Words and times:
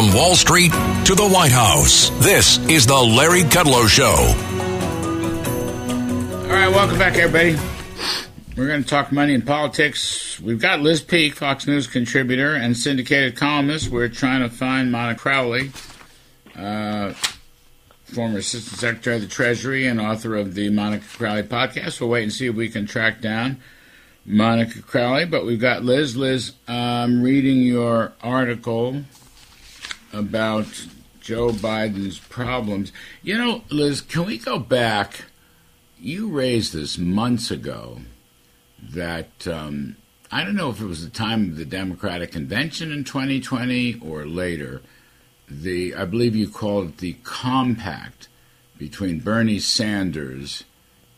From 0.00 0.14
Wall 0.14 0.34
Street 0.34 0.72
to 1.04 1.14
the 1.14 1.28
White 1.30 1.52
House, 1.52 2.08
this 2.24 2.56
is 2.70 2.86
the 2.86 2.96
Larry 2.96 3.42
Kudlow 3.42 3.86
Show. 3.86 4.06
All 6.46 6.56
right, 6.56 6.70
welcome 6.70 6.96
back, 6.96 7.16
everybody. 7.18 7.54
We're 8.56 8.66
going 8.66 8.82
to 8.82 8.88
talk 8.88 9.12
money 9.12 9.34
and 9.34 9.46
politics. 9.46 10.40
We've 10.40 10.58
got 10.58 10.80
Liz 10.80 11.02
Peek, 11.02 11.34
Fox 11.34 11.66
News 11.66 11.86
contributor 11.86 12.54
and 12.54 12.74
syndicated 12.74 13.36
columnist. 13.36 13.90
We're 13.90 14.08
trying 14.08 14.40
to 14.40 14.48
find 14.48 14.90
Monica 14.90 15.20
Crowley, 15.20 15.70
uh, 16.56 17.12
former 18.04 18.38
Assistant 18.38 18.80
Secretary 18.80 19.16
of 19.16 19.22
the 19.22 19.28
Treasury 19.28 19.86
and 19.86 20.00
author 20.00 20.34
of 20.34 20.54
the 20.54 20.70
Monica 20.70 21.04
Crowley 21.14 21.42
podcast. 21.42 22.00
We'll 22.00 22.08
wait 22.08 22.22
and 22.22 22.32
see 22.32 22.46
if 22.46 22.54
we 22.54 22.70
can 22.70 22.86
track 22.86 23.20
down 23.20 23.60
Monica 24.24 24.80
Crowley. 24.80 25.26
But 25.26 25.44
we've 25.44 25.60
got 25.60 25.84
Liz. 25.84 26.16
Liz, 26.16 26.52
I'm 26.66 27.22
reading 27.22 27.58
your 27.58 28.14
article 28.22 29.02
about 30.12 30.86
Joe 31.20 31.50
Biden's 31.50 32.18
problems. 32.18 32.92
You 33.22 33.38
know, 33.38 33.62
Liz, 33.70 34.00
can 34.00 34.26
we 34.26 34.38
go 34.38 34.58
back? 34.58 35.24
You 35.98 36.28
raised 36.28 36.72
this 36.72 36.98
months 36.98 37.50
ago 37.50 38.00
that 38.82 39.46
um, 39.46 39.96
I 40.32 40.44
don't 40.44 40.56
know 40.56 40.70
if 40.70 40.80
it 40.80 40.86
was 40.86 41.04
the 41.04 41.10
time 41.10 41.50
of 41.50 41.56
the 41.56 41.64
Democratic 41.64 42.32
convention 42.32 42.90
in 42.90 43.04
2020 43.04 44.00
or 44.00 44.26
later. 44.26 44.80
The 45.48 45.94
I 45.94 46.04
believe 46.04 46.36
you 46.36 46.48
called 46.48 46.88
it 46.88 46.98
the 46.98 47.14
compact 47.24 48.28
between 48.78 49.20
Bernie 49.20 49.58
Sanders 49.58 50.64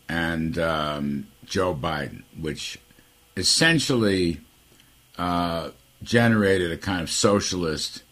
and 0.09 0.57
um, 0.57 1.27
Joe 1.45 1.73
Biden, 1.73 2.23
which 2.37 2.79
essentially 3.37 4.41
uh, 5.17 5.69
generated 6.01 6.71
a 6.71 6.77
kind 6.77 7.01
of 7.01 7.09
socialist 7.09 8.02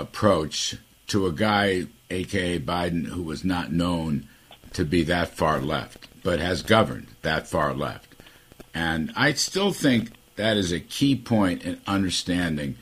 approach 0.00 0.76
to 1.08 1.26
a 1.26 1.32
guy, 1.32 1.86
aka 2.10 2.58
Biden, 2.58 3.06
who 3.06 3.22
was 3.22 3.44
not 3.44 3.72
known 3.72 4.26
to 4.72 4.84
be 4.84 5.02
that 5.04 5.28
far 5.28 5.60
left, 5.60 6.08
but 6.22 6.38
has 6.40 6.62
governed 6.62 7.08
that 7.22 7.46
far 7.46 7.74
left. 7.74 8.14
And 8.74 9.12
I 9.16 9.32
still 9.32 9.72
think 9.72 10.10
that 10.36 10.56
is 10.56 10.72
a 10.72 10.80
key 10.80 11.16
point 11.16 11.64
in 11.64 11.80
understanding 11.86 12.76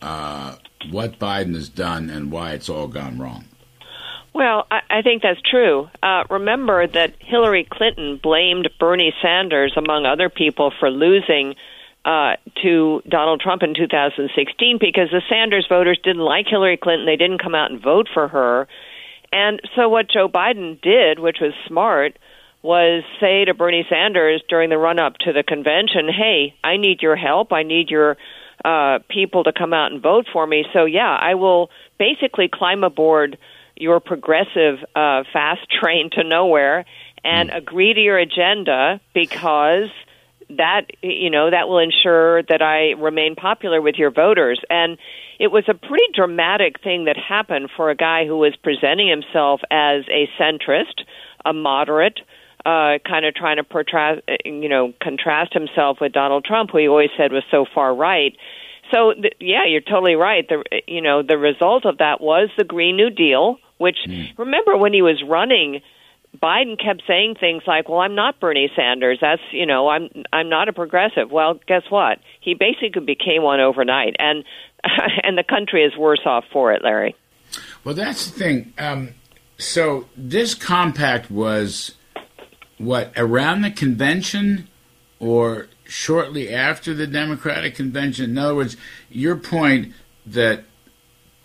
uh, 0.00 0.56
what 0.90 1.18
Biden 1.18 1.54
has 1.54 1.68
done 1.68 2.10
and 2.10 2.30
why 2.30 2.52
it's 2.52 2.68
all 2.68 2.88
gone 2.88 3.18
wrong. 3.18 3.44
Well, 4.32 4.66
I, 4.70 4.80
I 4.90 5.02
think 5.02 5.22
that's 5.22 5.40
true. 5.40 5.88
Uh, 6.02 6.24
remember 6.28 6.86
that 6.86 7.14
Hillary 7.20 7.66
Clinton 7.70 8.20
blamed 8.22 8.68
Bernie 8.78 9.14
Sanders, 9.22 9.72
among 9.76 10.04
other 10.04 10.28
people, 10.28 10.72
for 10.78 10.90
losing 10.90 11.54
uh, 12.06 12.36
to 12.62 13.02
Donald 13.08 13.40
Trump 13.40 13.64
in 13.64 13.74
2016 13.74 14.78
because 14.80 15.08
the 15.10 15.22
Sanders 15.28 15.66
voters 15.68 15.98
didn't 16.04 16.22
like 16.22 16.46
Hillary 16.48 16.78
Clinton. 16.80 17.04
They 17.04 17.16
didn't 17.16 17.42
come 17.42 17.56
out 17.56 17.72
and 17.72 17.82
vote 17.82 18.08
for 18.14 18.28
her. 18.28 18.68
And 19.32 19.60
so 19.74 19.88
what 19.88 20.08
Joe 20.08 20.28
Biden 20.28 20.80
did, 20.80 21.18
which 21.18 21.38
was 21.40 21.52
smart, 21.66 22.16
was 22.62 23.02
say 23.20 23.44
to 23.44 23.54
Bernie 23.54 23.84
Sanders 23.90 24.40
during 24.48 24.70
the 24.70 24.78
run 24.78 25.00
up 25.00 25.18
to 25.18 25.32
the 25.32 25.42
convention, 25.42 26.08
"Hey, 26.08 26.54
I 26.62 26.76
need 26.76 27.02
your 27.02 27.16
help. 27.16 27.52
I 27.52 27.64
need 27.64 27.90
your 27.90 28.16
uh, 28.64 29.00
people 29.08 29.42
to 29.44 29.52
come 29.52 29.72
out 29.72 29.90
and 29.90 30.00
vote 30.00 30.26
for 30.32 30.46
me. 30.46 30.64
So 30.72 30.84
yeah, 30.84 31.16
I 31.20 31.34
will 31.34 31.70
basically 31.98 32.48
climb 32.48 32.84
aboard 32.84 33.36
your 33.76 33.98
progressive 33.98 34.78
uh, 34.94 35.24
fast 35.32 35.68
train 35.80 36.10
to 36.12 36.22
nowhere 36.22 36.84
and 37.24 37.50
mm. 37.50 37.56
agree 37.56 37.94
to 37.94 38.00
your 38.00 38.18
agenda 38.18 39.00
because." 39.12 39.90
That 40.50 40.82
you 41.02 41.30
know 41.30 41.50
that 41.50 41.68
will 41.68 41.78
ensure 41.78 42.42
that 42.44 42.62
I 42.62 43.00
remain 43.00 43.34
popular 43.34 43.82
with 43.82 43.96
your 43.96 44.10
voters 44.10 44.60
and 44.70 44.98
it 45.38 45.48
was 45.48 45.64
a 45.68 45.74
pretty 45.74 46.06
dramatic 46.14 46.80
thing 46.82 47.04
that 47.04 47.16
happened 47.16 47.70
for 47.76 47.90
a 47.90 47.96
guy 47.96 48.26
who 48.26 48.38
was 48.38 48.54
presenting 48.62 49.08
himself 49.08 49.60
as 49.70 50.04
a 50.08 50.28
centrist, 50.40 51.04
a 51.44 51.52
moderate, 51.52 52.20
uh, 52.64 52.98
kind 53.06 53.26
of 53.26 53.34
trying 53.34 53.56
to 53.56 53.64
portray, 53.64 54.20
you 54.44 54.68
know, 54.68 54.92
contrast 55.02 55.52
himself 55.52 55.98
with 56.00 56.12
Donald 56.12 56.44
Trump, 56.44 56.70
who 56.70 56.78
he 56.78 56.88
always 56.88 57.10
said 57.16 57.32
was 57.32 57.44
so 57.50 57.66
far 57.74 57.94
right. 57.94 58.36
So 58.92 59.12
th- 59.12 59.34
yeah, 59.40 59.66
you're 59.66 59.80
totally 59.80 60.14
right. 60.14 60.48
The 60.48 60.64
you 60.86 61.00
know 61.00 61.22
the 61.22 61.38
result 61.38 61.84
of 61.84 61.98
that 61.98 62.20
was 62.20 62.48
the 62.56 62.64
Green 62.64 62.96
New 62.96 63.10
Deal, 63.10 63.58
which 63.78 63.98
mm. 64.06 64.36
remember 64.38 64.76
when 64.76 64.92
he 64.92 65.02
was 65.02 65.22
running. 65.26 65.80
Biden 66.40 66.78
kept 66.82 67.02
saying 67.06 67.36
things 67.38 67.62
like, 67.66 67.88
"Well, 67.88 68.00
I'm 68.00 68.14
not 68.14 68.40
Bernie 68.40 68.70
Sanders. 68.74 69.18
That's 69.20 69.42
you 69.52 69.66
know, 69.66 69.88
I'm 69.88 70.08
I'm 70.32 70.48
not 70.48 70.68
a 70.68 70.72
progressive." 70.72 71.30
Well, 71.30 71.60
guess 71.66 71.82
what? 71.88 72.18
He 72.40 72.54
basically 72.54 73.04
became 73.04 73.42
one 73.42 73.60
overnight, 73.60 74.16
and 74.18 74.44
and 75.22 75.36
the 75.36 75.44
country 75.44 75.84
is 75.84 75.96
worse 75.96 76.22
off 76.24 76.44
for 76.52 76.72
it, 76.72 76.82
Larry. 76.82 77.14
Well, 77.84 77.94
that's 77.94 78.30
the 78.30 78.38
thing. 78.38 78.72
Um, 78.78 79.14
so 79.58 80.06
this 80.16 80.54
compact 80.54 81.30
was 81.30 81.94
what 82.78 83.12
around 83.16 83.62
the 83.62 83.70
convention 83.70 84.68
or 85.18 85.68
shortly 85.84 86.52
after 86.52 86.94
the 86.94 87.06
Democratic 87.06 87.74
convention? 87.74 88.30
In 88.30 88.38
other 88.38 88.54
words, 88.54 88.76
your 89.08 89.36
point 89.36 89.94
that 90.26 90.64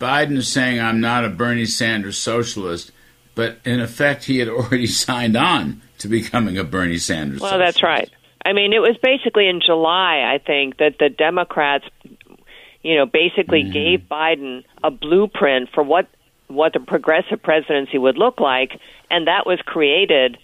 Biden 0.00 0.36
is 0.36 0.48
saying 0.48 0.80
I'm 0.80 1.00
not 1.00 1.24
a 1.24 1.28
Bernie 1.28 1.64
Sanders 1.66 2.18
socialist, 2.18 2.90
but 3.34 3.58
in 3.64 3.80
effect 3.80 4.24
he 4.24 4.38
had 4.38 4.48
already 4.48 4.86
signed 5.06 5.36
on 5.36 5.82
to 5.98 6.08
becoming 6.08 6.58
a 6.58 6.64
Bernie 6.64 6.98
Sanders. 6.98 7.40
Well, 7.40 7.58
that's 7.58 7.82
right. 7.82 8.10
I 8.44 8.52
mean, 8.52 8.72
it 8.72 8.80
was 8.80 8.96
basically 9.02 9.48
in 9.48 9.60
July, 9.64 10.32
I 10.34 10.38
think, 10.44 10.78
that 10.78 10.98
the 10.98 11.08
Democrats, 11.08 11.84
you 12.82 12.96
know, 12.96 13.06
basically 13.06 13.62
mm. 13.62 13.72
gave 13.72 14.00
Biden 14.00 14.64
a 14.82 14.90
blueprint 14.90 15.70
for 15.70 15.82
what 15.82 16.08
what 16.48 16.74
the 16.74 16.80
progressive 16.80 17.42
presidency 17.42 17.96
would 17.96 18.18
look 18.18 18.38
like, 18.40 18.78
and 19.10 19.26
that 19.26 19.46
was 19.46 19.58
created 19.64 20.36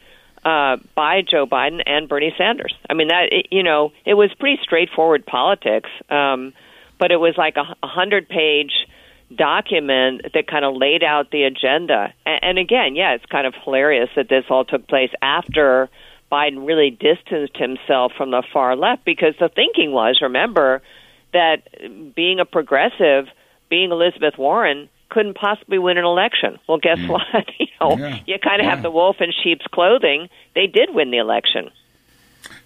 uh, 0.45 0.77
by 0.95 1.23
Joe 1.23 1.47
Biden 1.47 1.83
and 1.85 2.09
Bernie 2.09 2.35
Sanders. 2.39 2.75
I 2.89 2.95
mean 2.95 3.09
that 3.09 3.33
it, 3.33 3.49
you 3.51 3.63
know 3.63 3.93
it 4.05 4.15
was 4.15 4.33
pretty 4.39 4.61
straightforward 4.63 5.27
politics, 5.27 5.91
um, 6.09 6.55
but 6.99 7.11
it 7.11 7.17
was 7.17 7.37
like 7.37 7.57
a, 7.57 7.77
a 7.83 7.89
hundred 7.89 8.29
page 8.29 8.73
document 9.35 10.23
that 10.35 10.47
kind 10.47 10.65
of 10.65 10.75
laid 10.75 11.03
out 11.03 11.31
the 11.31 11.45
agenda. 11.45 12.13
And, 12.25 12.41
and 12.43 12.59
again, 12.59 12.97
yeah, 12.97 13.15
it's 13.15 13.27
kind 13.27 13.47
of 13.47 13.55
hilarious 13.65 14.09
that 14.17 14.29
this 14.29 14.45
all 14.51 14.65
took 14.65 14.89
place 14.89 15.11
after 15.21 15.89
Biden 16.31 16.67
really 16.67 16.91
distanced 16.91 17.57
himself 17.57 18.13
from 18.17 18.31
the 18.31 18.43
far 18.53 18.77
left 18.77 19.05
because 19.05 19.35
the 19.39 19.49
thinking 19.49 19.93
was, 19.93 20.19
remember, 20.23 20.83
that 21.33 22.15
being 22.15 22.41
a 22.41 22.45
progressive, 22.45 23.27
being 23.69 23.91
Elizabeth 23.91 24.35
Warren 24.39 24.89
couldn't 25.11 25.37
possibly 25.37 25.79
win 25.79 25.97
an 25.99 26.05
election. 26.05 26.59
Well, 26.69 26.79
guess 26.79 26.99
mm. 26.99 27.09
what? 27.09 27.23
you 27.59 27.67
know, 27.81 27.97
yeah. 27.97 28.21
you 28.27 28.39
kind 28.39 28.61
of 28.61 28.65
yeah. 28.65 28.75
have 28.75 28.83
the 28.83 28.91
wolf 28.91 29.17
in 29.21 29.33
sheep's 29.43 29.67
clothing. 29.73 30.29
They 30.55 30.67
did 30.67 30.91
win 30.93 31.11
the 31.11 31.19
election. 31.19 31.71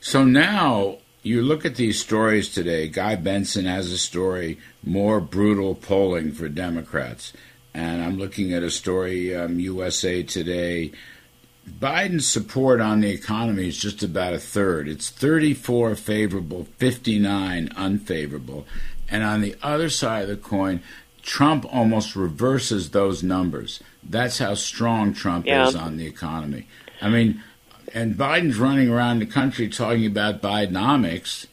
So 0.00 0.24
now 0.24 0.98
you 1.22 1.42
look 1.42 1.64
at 1.64 1.76
these 1.76 2.00
stories 2.00 2.52
today. 2.52 2.88
Guy 2.88 3.16
Benson 3.16 3.64
has 3.64 3.92
a 3.92 3.98
story: 3.98 4.58
more 4.82 5.20
brutal 5.20 5.74
polling 5.74 6.32
for 6.32 6.48
Democrats, 6.48 7.32
and 7.74 8.02
I'm 8.02 8.18
looking 8.18 8.52
at 8.52 8.62
a 8.62 8.70
story 8.70 9.34
um, 9.34 9.58
USA 9.60 10.22
Today. 10.22 10.92
Biden's 11.68 12.26
support 12.26 12.80
on 12.80 13.00
the 13.00 13.10
economy 13.10 13.68
is 13.68 13.78
just 13.78 14.02
about 14.02 14.34
a 14.34 14.38
third. 14.38 14.88
It's 14.88 15.10
34 15.10 15.94
favorable, 15.94 16.66
59 16.78 17.70
unfavorable. 17.76 18.66
And 19.08 19.22
on 19.22 19.42
the 19.42 19.54
other 19.62 19.88
side 19.88 20.22
of 20.22 20.28
the 20.28 20.36
coin, 20.36 20.82
Trump 21.22 21.64
almost 21.72 22.16
reverses 22.16 22.90
those 22.90 23.22
numbers. 23.22 23.80
That's 24.02 24.38
how 24.38 24.54
strong 24.54 25.14
Trump 25.14 25.46
yeah. 25.46 25.68
is 25.68 25.76
on 25.76 25.98
the 25.98 26.06
economy. 26.06 26.66
I 27.00 27.08
mean, 27.08 27.42
and 27.94 28.14
Biden's 28.14 28.58
running 28.58 28.88
around 28.88 29.18
the 29.18 29.26
country 29.26 29.68
talking 29.68 30.06
about 30.06 30.42
Bidenomics, 30.42 31.46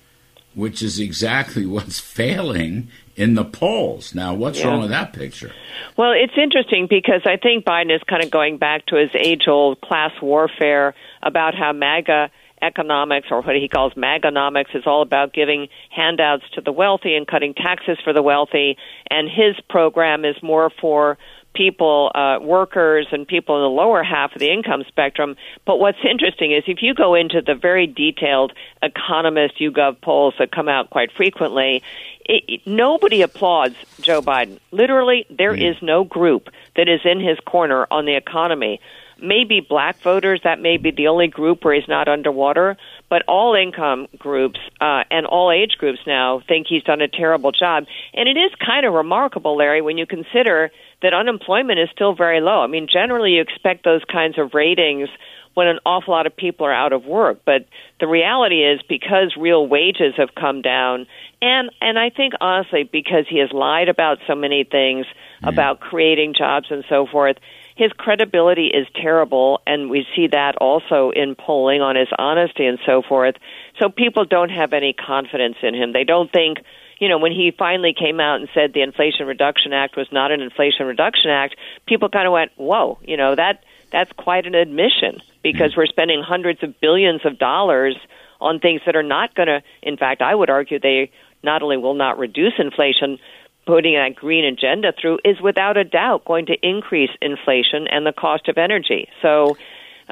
which 0.54 0.82
is 0.82 1.00
exactly 1.00 1.66
what's 1.66 2.00
failing 2.00 2.90
in 3.16 3.36
the 3.36 3.46
polls. 3.46 4.16
Now, 4.16 4.34
what's 4.34 4.60
yeah. 4.60 4.68
wrong 4.68 4.82
with 4.82 4.92
that 4.92 5.14
picture? 5.14 5.52
Well, 5.98 6.14
it's 6.14 6.34
interesting 6.38 6.88
because 6.90 7.22
I 7.26 7.36
think 7.36 7.66
Biden 7.66 7.94
is 7.94 8.02
kind 8.10 8.24
of 8.24 8.32
going 8.32 8.58
back 8.58 8.86
to 8.88 8.96
his 8.96 9.10
age 9.14 9.44
old 9.48 9.82
class 9.82 10.12
warfare 10.22 10.96
about 11.22 11.54
how 11.54 11.74
MAGA 11.74 12.32
economics, 12.62 13.28
or 13.32 13.42
what 13.42 13.56
he 13.56 13.68
calls 13.68 13.94
maganomics, 13.94 14.76
is 14.76 14.84
all 14.86 15.02
about 15.02 15.34
giving 15.34 15.68
handouts 15.90 16.44
to 16.54 16.62
the 16.62 16.72
wealthy 16.72 17.16
and 17.16 17.28
cutting 17.28 17.54
taxes 17.54 17.98
for 18.04 18.14
the 18.14 18.22
wealthy. 18.22 18.78
And 19.10 19.30
his 19.30 19.56
program 19.70 20.26
is 20.26 20.36
more 20.42 20.70
for 20.82 21.18
people, 21.54 22.12
uh, 22.16 22.40
workers, 22.42 23.08
and 23.12 23.28
people 23.28 23.58
in 23.58 23.64
the 23.64 23.70
lower 23.70 24.04
half 24.04 24.34
of 24.34 24.40
the 24.40 24.52
income 24.52 24.84
spectrum. 24.88 25.36
But 25.66 25.80
what's 25.80 25.98
interesting 26.04 26.52
is 26.52 26.64
if 26.68 26.82
you 26.82 26.94
go 26.94 27.16
into 27.16 27.42
the 27.42 27.56
very 27.56 27.88
detailed 27.88 28.54
Economist 28.82 29.60
YouGov 29.60 30.00
polls 30.02 30.36
that 30.40 30.52
come 30.52 30.70
out 30.70 30.90
quite 30.90 31.12
frequently, 31.12 31.84
it, 32.26 32.44
it, 32.48 32.62
nobody 32.66 33.22
applauds 33.24 33.76
Joe 34.00 34.22
Biden. 34.22 34.60
Literally, 34.72 35.26
there 35.30 35.54
mm. 35.54 35.72
is 35.72 35.82
no 35.82 36.04
group 36.04 36.50
that 36.76 36.88
is 36.88 37.02
in 37.04 37.20
his 37.20 37.38
corner 37.46 37.88
on 37.92 38.06
the 38.06 38.16
economy. 38.16 38.80
maybe 39.22 39.60
black 39.60 40.00
voters, 40.02 40.42
that 40.44 40.60
may 40.60 40.78
be 40.78 40.92
the 40.92 41.08
only 41.08 41.28
group 41.28 41.64
where 41.64 41.74
he's 41.74 41.88
not 41.88 42.08
underwater, 42.08 42.78
but 43.10 43.24
all 43.28 43.56
income 43.56 44.08
groups 44.18 44.60
uh, 44.82 45.04
and 45.12 45.26
all 45.26 45.52
age 45.52 45.78
groups 45.78 46.00
now 46.06 46.42
think 46.48 46.68
he's 46.68 46.84
done 46.84 47.02
a 47.02 47.08
terrible 47.08 47.52
job. 47.52 47.86
And 48.14 48.30
it 48.30 48.38
is 48.38 48.52
kind 48.66 48.86
of 48.86 48.94
remarkable, 48.94 49.58
Larry, 49.58 49.82
when 49.82 49.98
you 49.98 50.06
consider 50.06 50.72
that 51.02 51.14
unemployment 51.14 51.80
is 51.80 51.90
still 51.92 52.14
very 52.14 52.42
low. 52.42 52.62
I 52.62 52.68
mean, 52.68 52.88
generally 52.92 53.34
you 53.34 53.42
expect 53.42 53.84
those 53.84 54.04
kinds 54.04 54.38
of 54.38 54.54
ratings 54.54 55.10
when 55.54 55.68
an 55.68 55.80
awful 55.86 56.14
lot 56.14 56.26
of 56.26 56.36
people 56.36 56.66
are 56.66 56.74
out 56.74 56.94
of 56.94 57.06
work. 57.06 57.42
But 57.46 57.68
the 58.00 58.08
reality 58.08 58.64
is 58.64 58.82
because 58.88 59.36
real 59.38 59.68
wages 59.68 60.14
have 60.18 60.30
come 60.36 60.62
down 60.62 61.08
and 61.42 61.70
and 61.82 61.98
I 61.98 62.10
think 62.10 62.34
honestly 62.42 62.84
because 62.84 63.26
he 63.30 63.40
has 63.40 63.52
lied 63.52 63.90
about 63.90 64.20
so 64.28 64.36
many 64.36 64.64
things 64.64 65.06
yeah. 65.42 65.50
about 65.50 65.80
creating 65.80 66.34
jobs 66.38 66.68
and 66.70 66.84
so 66.90 67.08
forth, 67.08 67.38
his 67.76 67.92
credibility 67.94 68.68
is 68.68 68.88
terrible 68.96 69.62
and 69.66 69.90
we 69.90 70.06
see 70.16 70.28
that 70.28 70.56
also 70.58 71.12
in 71.12 71.36
polling 71.36 71.82
on 71.82 71.96
his 71.96 72.10
honesty 72.18 72.66
and 72.66 72.80
so 72.86 73.02
forth. 73.02 73.36
So 73.80 73.90
people 73.90 74.26
don't 74.26 74.50
have 74.50 74.74
any 74.74 74.94
confidence 74.94 75.58
in 75.62 75.74
him. 75.74 75.94
They 75.94 76.04
don't 76.04 76.32
think 76.32 76.60
you 77.00 77.10
know, 77.10 77.18
when 77.18 77.32
he 77.32 77.52
finally 77.58 77.94
came 77.98 78.20
out 78.20 78.40
and 78.40 78.50
said 78.54 78.74
the 78.74 78.82
Inflation 78.82 79.26
Reduction 79.26 79.74
Act 79.74 79.96
was 79.98 80.08
not 80.12 80.32
an 80.32 80.42
Inflation 80.42 80.86
Reduction 80.86 81.32
Act, 81.32 81.56
people 81.88 82.10
kind 82.10 82.28
of 82.28 82.34
went, 82.34 82.52
"Whoa, 82.58 83.00
you 83.04 83.18
know 83.18 83.36
that 83.36 83.64
that's 83.92 84.12
quite 84.14 84.46
an 84.46 84.56
admission 84.56 85.22
because 85.42 85.76
we're 85.76 85.88
spending 85.88 86.22
hundreds 86.22 86.62
of 86.64 86.80
billions 86.80 87.26
of 87.26 87.40
dollars 87.40 87.96
on 88.42 88.60
things 88.60 88.82
that 88.86 88.96
are 88.96 89.04
not 89.04 89.36
going 89.36 89.48
to. 89.48 89.62
In 89.82 89.98
fact, 89.98 90.22
I 90.22 90.34
would 90.34 90.50
argue 90.50 90.80
they 90.80 91.12
not 91.44 91.62
only 91.62 91.78
will 91.78 91.94
not 91.94 92.18
reduce 92.18 92.54
inflation, 92.58 93.18
putting 93.66 93.94
that 93.94 94.16
green 94.16 94.46
agenda 94.46 94.94
through 95.00 95.20
is 95.24 95.40
without 95.42 95.78
a 95.78 95.84
doubt 95.84 96.26
going 96.26 96.48
to 96.48 96.58
increase 96.62 97.12
inflation 97.22 97.88
and 97.88 98.06
the 98.06 98.12
cost 98.12 98.48
of 98.48 98.58
energy. 98.58 99.08
So, 99.22 99.58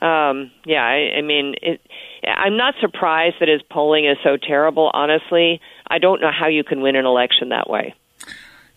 um, 0.01 0.51
yeah, 0.65 0.83
I, 0.83 1.17
I 1.17 1.21
mean, 1.21 1.55
it, 1.61 1.81
I'm 2.23 2.55
not 2.55 2.75
surprised 2.79 3.37
that 3.39 3.49
his 3.49 3.61
polling 3.63 4.05
is 4.05 4.17
so 4.23 4.37
terrible. 4.37 4.91
Honestly, 4.93 5.59
I 5.89 5.99
don't 5.99 6.21
know 6.21 6.31
how 6.31 6.47
you 6.47 6.63
can 6.63 6.81
win 6.81 6.95
an 6.95 7.05
election 7.05 7.49
that 7.49 7.69
way. 7.69 7.95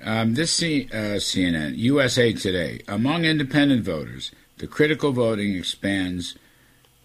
Um, 0.03 0.35
this 0.35 0.53
C, 0.53 0.89
uh, 0.93 1.19
CNN, 1.19 1.77
USA 1.77 2.33
Today, 2.33 2.83
among 2.89 3.25
independent 3.25 3.85
voters, 3.85 4.31
the 4.59 4.67
critical 4.67 5.13
voting 5.13 5.55
expands. 5.57 6.37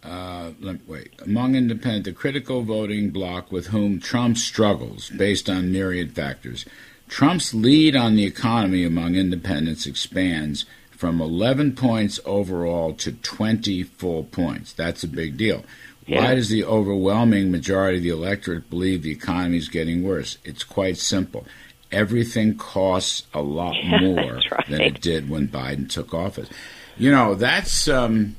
Uh, 0.01 0.51
wait, 0.87 1.11
among 1.25 1.55
independent, 1.55 2.05
the 2.05 2.13
critical 2.13 2.61
voting 2.61 3.09
bloc 3.09 3.51
with 3.51 3.67
whom 3.67 3.99
Trump 3.99 4.37
struggles 4.37 5.09
based 5.09 5.49
on 5.49 5.71
myriad 5.71 6.13
factors. 6.13 6.65
Trump's 7.07 7.53
lead 7.53 7.95
on 7.95 8.15
the 8.15 8.25
economy 8.25 8.83
among 8.83 9.15
independents 9.15 9.85
expands 9.85 10.65
from 10.91 11.21
11 11.21 11.75
points 11.75 12.19
overall 12.25 12.93
to 12.93 13.11
20 13.11 13.83
full 13.83 14.23
points. 14.23 14.73
That's 14.73 15.03
a 15.03 15.07
big 15.07 15.37
deal. 15.37 15.63
Yeah. 16.05 16.23
Why 16.23 16.35
does 16.35 16.49
the 16.49 16.63
overwhelming 16.63 17.51
majority 17.51 17.97
of 17.97 18.03
the 18.03 18.09
electorate 18.09 18.69
believe 18.69 19.01
the 19.01 19.11
economy 19.11 19.57
is 19.57 19.69
getting 19.69 20.03
worse? 20.03 20.37
It's 20.43 20.63
quite 20.63 20.97
simple. 20.97 21.45
Everything 21.91 22.57
costs 22.57 23.23
a 23.33 23.41
lot 23.41 23.75
yeah, 23.83 23.99
more 23.99 24.39
right. 24.51 24.69
than 24.69 24.81
it 24.81 25.01
did 25.01 25.29
when 25.29 25.47
Biden 25.47 25.89
took 25.89 26.13
office. 26.13 26.49
You 26.97 27.11
know, 27.11 27.35
that's 27.35 27.87
um, 27.87 28.35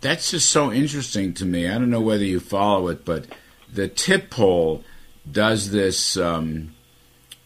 that's 0.00 0.32
just 0.32 0.50
so 0.50 0.72
interesting 0.72 1.32
to 1.34 1.44
me. 1.44 1.68
I 1.68 1.74
don't 1.74 1.90
know 1.90 2.00
whether 2.00 2.24
you 2.24 2.40
follow 2.40 2.88
it, 2.88 3.04
but 3.04 3.26
the 3.72 3.88
tip 3.88 4.30
poll 4.30 4.84
does 5.30 5.70
this 5.70 6.16
um, 6.16 6.74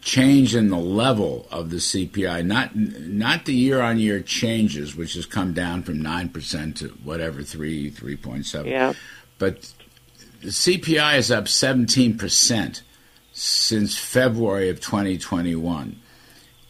change 0.01 0.55
in 0.55 0.69
the 0.69 0.79
level 0.79 1.47
of 1.51 1.71
the 1.71 1.77
CPI, 1.77 2.45
not 2.45 2.75
not 2.75 3.45
the 3.45 3.55
year 3.55 3.81
on 3.81 3.99
year 3.99 4.21
changes, 4.21 4.97
which 4.97 5.15
has 5.15 5.27
come 5.27 5.53
down 5.53 5.83
from 5.83 6.01
nine 6.01 6.29
percent 6.29 6.79
to 6.79 6.89
whatever 7.05 7.43
three 7.43 7.91
three 7.91 8.17
point 8.17 8.47
seven. 8.47 8.71
Yeah. 8.71 8.95
But 9.41 9.73
the 10.41 10.51
CPI 10.51 11.19
is 11.19 11.33
up 11.33 11.49
seventeen 11.49 12.17
percent 12.17 12.83
since 13.33 13.99
February 13.99 14.69
of 14.69 14.81
2021. 14.81 16.01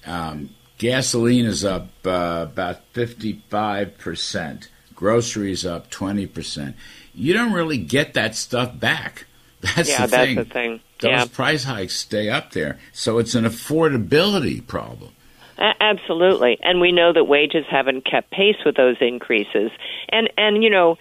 Um, 0.07 0.51
Gasoline 0.79 1.45
is 1.45 1.65
up 1.65 1.89
uh, 2.07 2.47
about 2.51 2.93
55%. 2.95 4.69
Groceries 4.95 5.67
up 5.67 5.91
20%. 5.91 6.75
You 7.15 7.33
don't 7.35 7.53
really 7.53 7.77
get 7.77 8.15
that 8.15 8.37
stuff 8.37 8.79
back. 8.79 9.27
That's 9.61 9.91
yeah, 9.91 10.07
the 10.07 10.11
that's 10.11 10.25
thing. 10.25 10.37
the 10.37 10.45
thing. 10.47 10.81
Those 11.01 11.11
yeah. 11.11 11.25
price 11.27 11.65
hikes 11.65 11.95
stay 11.95 12.31
up 12.31 12.53
there. 12.53 12.79
So 12.93 13.19
it's 13.19 13.35
an 13.35 13.45
affordability 13.45 14.67
problem. 14.67 15.11
absolutely. 15.59 16.59
And 16.63 16.81
we 16.81 16.93
know 16.93 17.13
that 17.13 17.25
wages 17.25 17.67
haven't 17.71 18.07
kept 18.07 18.31
pace 18.31 18.57
with 18.65 18.77
those 18.77 18.97
increases. 19.03 19.71
And 20.09 20.31
and 20.39 20.65
you 20.65 20.71
know, 20.71 20.97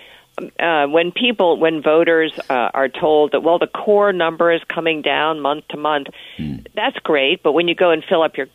uh, 0.59 0.88
when 0.88 1.12
people, 1.12 1.57
when 1.57 1.81
voters 1.81 2.31
uh, 2.50 2.69
are 2.74 2.89
told 2.89 3.31
that, 3.31 3.41
well, 3.41 3.59
the 3.59 3.68
core 3.68 4.13
number 4.13 4.51
is 4.51 4.62
coming 4.74 5.01
down 5.01 5.39
month 5.39 5.68
to 5.69 5.77
month, 5.77 6.07
mm. 6.38 6.65
that's 6.75 6.97
great. 7.00 7.44
But 7.44 7.53
when 7.53 7.68
you 7.68 7.75
go 7.75 7.91
and 7.91 8.03
fill 8.07 8.24
up 8.24 8.38
your 8.38 8.47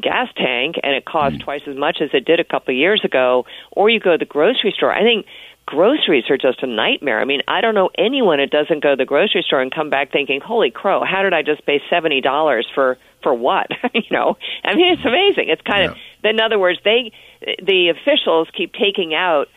gas 0.00 0.28
tank 0.36 0.76
and 0.82 0.94
it 0.94 1.04
costs 1.04 1.38
mm. 1.38 1.44
twice 1.44 1.62
as 1.66 1.76
much 1.76 1.98
as 2.00 2.10
it 2.12 2.24
did 2.24 2.40
a 2.40 2.44
couple 2.44 2.74
of 2.74 2.78
years 2.78 3.02
ago, 3.04 3.46
or 3.72 3.88
you 3.90 4.00
go 4.00 4.12
to 4.12 4.18
the 4.18 4.24
grocery 4.24 4.72
store. 4.76 4.92
I 4.92 5.02
think 5.02 5.26
groceries 5.66 6.24
are 6.30 6.38
just 6.38 6.62
a 6.62 6.66
nightmare. 6.66 7.20
I 7.20 7.24
mean, 7.24 7.42
I 7.46 7.60
don't 7.60 7.74
know 7.74 7.90
anyone 7.98 8.38
that 8.38 8.50
doesn't 8.50 8.82
go 8.82 8.90
to 8.90 8.96
the 8.96 9.04
grocery 9.04 9.44
store 9.46 9.60
and 9.60 9.72
come 9.72 9.90
back 9.90 10.10
thinking, 10.10 10.40
"Holy 10.40 10.70
crow, 10.70 11.04
how 11.04 11.22
did 11.22 11.34
I 11.34 11.42
just 11.42 11.64
pay 11.66 11.80
seventy 11.90 12.20
dollars 12.20 12.66
for 12.74 12.98
for 13.22 13.34
what?" 13.34 13.68
you 13.94 14.10
know, 14.10 14.36
I 14.64 14.74
mean, 14.74 14.94
it's 14.94 15.04
amazing. 15.04 15.48
It's 15.48 15.62
kind 15.62 15.84
yeah. 15.84 15.90
of, 15.90 15.96
in 16.24 16.40
other 16.40 16.58
words, 16.58 16.78
they 16.84 17.12
the 17.62 17.90
officials 17.90 18.48
keep 18.56 18.72
taking 18.72 19.14
out 19.14 19.48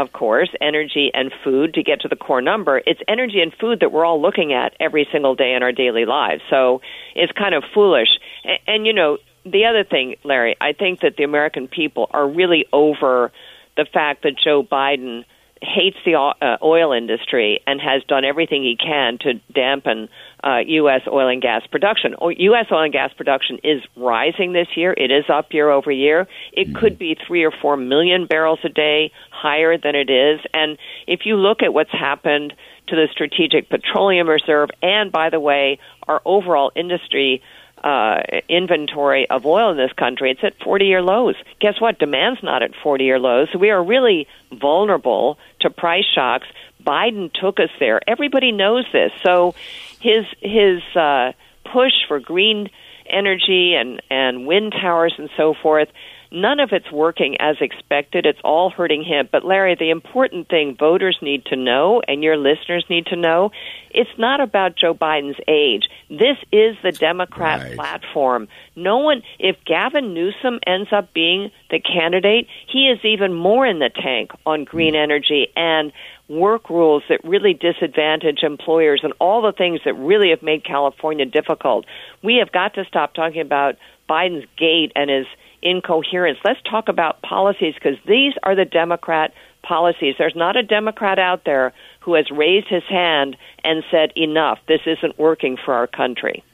of 0.00 0.12
course, 0.12 0.50
energy 0.60 1.10
and 1.12 1.32
food 1.44 1.74
to 1.74 1.82
get 1.82 2.00
to 2.02 2.08
the 2.08 2.16
core 2.16 2.42
number. 2.42 2.80
It's 2.86 3.00
energy 3.08 3.40
and 3.40 3.52
food 3.52 3.80
that 3.80 3.92
we're 3.92 4.04
all 4.04 4.20
looking 4.20 4.52
at 4.52 4.74
every 4.80 5.08
single 5.10 5.34
day 5.34 5.54
in 5.54 5.62
our 5.62 5.72
daily 5.72 6.04
lives. 6.04 6.42
So 6.50 6.80
it's 7.14 7.32
kind 7.32 7.54
of 7.54 7.64
foolish. 7.74 8.08
And, 8.44 8.58
and 8.66 8.86
you 8.86 8.92
know, 8.92 9.18
the 9.44 9.66
other 9.66 9.84
thing, 9.84 10.16
Larry, 10.24 10.56
I 10.60 10.72
think 10.72 11.00
that 11.00 11.16
the 11.16 11.24
American 11.24 11.68
people 11.68 12.08
are 12.10 12.28
really 12.28 12.66
over 12.72 13.32
the 13.76 13.84
fact 13.84 14.24
that 14.24 14.32
Joe 14.42 14.62
Biden 14.62 15.24
hates 15.62 15.96
the 16.04 16.14
uh, 16.14 16.56
oil 16.62 16.92
industry 16.92 17.60
and 17.66 17.80
has 17.80 18.02
done 18.04 18.24
everything 18.24 18.62
he 18.62 18.76
can 18.76 19.18
to 19.18 19.34
dampen 19.52 20.08
uh, 20.44 20.58
U.S. 20.66 21.02
oil 21.06 21.28
and 21.28 21.42
gas 21.42 21.66
production. 21.66 22.14
U.S. 22.20 22.66
oil 22.70 22.84
and 22.84 22.92
gas 22.92 23.12
production 23.16 23.58
is 23.64 23.82
rising 23.96 24.52
this 24.52 24.68
year. 24.76 24.92
It 24.96 25.10
is 25.10 25.24
up 25.28 25.52
year 25.52 25.70
over 25.70 25.90
year. 25.90 26.28
It 26.52 26.68
mm-hmm. 26.68 26.78
could 26.78 26.98
be 26.98 27.16
three 27.26 27.44
or 27.44 27.52
four 27.62 27.76
million 27.76 28.26
barrels 28.26 28.60
a 28.64 28.68
day 28.68 29.12
higher 29.30 29.76
than 29.76 29.94
it 29.94 30.10
is. 30.10 30.40
And 30.52 30.78
if 31.06 31.20
you 31.24 31.36
look 31.36 31.62
at 31.62 31.74
what's 31.74 31.92
happened 31.92 32.54
to 32.88 32.96
the 32.96 33.08
Strategic 33.12 33.68
Petroleum 33.68 34.28
Reserve, 34.28 34.70
and 34.82 35.12
by 35.12 35.30
the 35.30 35.40
way, 35.40 35.78
our 36.06 36.22
overall 36.24 36.72
industry 36.74 37.42
uh, 37.84 38.20
inventory 38.48 39.28
of 39.30 39.46
oil 39.46 39.70
in 39.70 39.76
this 39.76 39.92
country, 39.92 40.30
it's 40.30 40.42
at 40.42 40.62
40 40.62 40.86
year 40.86 41.02
lows. 41.02 41.34
Guess 41.60 41.80
what? 41.80 41.98
Demand's 41.98 42.42
not 42.42 42.62
at 42.62 42.72
40 42.82 43.04
year 43.04 43.18
lows. 43.18 43.48
So 43.52 43.58
we 43.58 43.70
are 43.70 43.82
really 43.82 44.26
vulnerable 44.52 45.38
to 45.60 45.70
price 45.70 46.06
shocks. 46.14 46.46
Biden 46.82 47.32
took 47.32 47.60
us 47.60 47.70
there. 47.80 48.00
Everybody 48.08 48.52
knows 48.52 48.84
this. 48.92 49.12
So 49.22 49.54
his 50.00 50.24
his 50.40 50.82
uh, 50.94 51.32
push 51.64 51.92
for 52.06 52.20
green 52.20 52.70
energy 53.08 53.74
and 53.74 54.02
and 54.10 54.46
wind 54.46 54.72
towers 54.72 55.14
and 55.18 55.30
so 55.36 55.54
forth 55.54 55.88
None 56.30 56.60
of 56.60 56.70
it's 56.72 56.90
working 56.92 57.36
as 57.40 57.56
expected. 57.60 58.26
It's 58.26 58.40
all 58.44 58.70
hurting 58.70 59.02
him. 59.02 59.28
But 59.30 59.44
Larry, 59.44 59.74
the 59.74 59.90
important 59.90 60.48
thing 60.48 60.76
voters 60.78 61.18
need 61.22 61.46
to 61.46 61.56
know 61.56 62.02
and 62.06 62.22
your 62.22 62.36
listeners 62.36 62.84
need 62.90 63.06
to 63.06 63.16
know, 63.16 63.50
it's 63.90 64.10
not 64.18 64.40
about 64.40 64.76
Joe 64.76 64.94
Biden's 64.94 65.38
age. 65.48 65.88
This 66.10 66.36
is 66.52 66.76
the 66.82 66.92
Democrat 66.92 67.60
right. 67.60 67.74
platform. 67.74 68.48
No 68.76 68.98
one, 68.98 69.22
if 69.38 69.56
Gavin 69.64 70.12
Newsom 70.12 70.60
ends 70.66 70.92
up 70.92 71.12
being 71.14 71.50
the 71.70 71.80
candidate, 71.80 72.46
he 72.70 72.88
is 72.88 72.98
even 73.04 73.32
more 73.32 73.66
in 73.66 73.78
the 73.78 73.90
tank 73.90 74.32
on 74.44 74.64
green 74.64 74.94
mm. 74.94 75.02
energy 75.02 75.48
and 75.56 75.92
work 76.28 76.68
rules 76.68 77.02
that 77.08 77.24
really 77.24 77.54
disadvantage 77.54 78.42
employers 78.42 79.00
and 79.02 79.14
all 79.18 79.40
the 79.40 79.52
things 79.52 79.80
that 79.86 79.94
really 79.94 80.30
have 80.30 80.42
made 80.42 80.62
California 80.62 81.24
difficult. 81.24 81.86
We 82.22 82.36
have 82.36 82.52
got 82.52 82.74
to 82.74 82.84
stop 82.84 83.14
talking 83.14 83.40
about 83.40 83.76
Biden's 84.08 84.46
gait 84.56 84.92
and 84.94 85.10
his 85.10 85.26
incoherence. 85.62 86.38
Let's 86.44 86.60
talk 86.62 86.88
about 86.88 87.22
policies 87.22 87.74
because 87.74 87.98
these 88.06 88.34
are 88.42 88.54
the 88.54 88.64
Democrat 88.64 89.32
policies. 89.62 90.14
There's 90.18 90.36
not 90.36 90.56
a 90.56 90.62
Democrat 90.62 91.18
out 91.18 91.44
there 91.44 91.72
who 92.00 92.14
has 92.14 92.30
raised 92.30 92.68
his 92.68 92.84
hand 92.88 93.36
and 93.64 93.84
said, 93.90 94.12
enough, 94.16 94.58
this 94.66 94.80
isn't 94.86 95.18
working 95.18 95.56
for 95.62 95.74
our 95.74 95.86
country. 95.86 96.44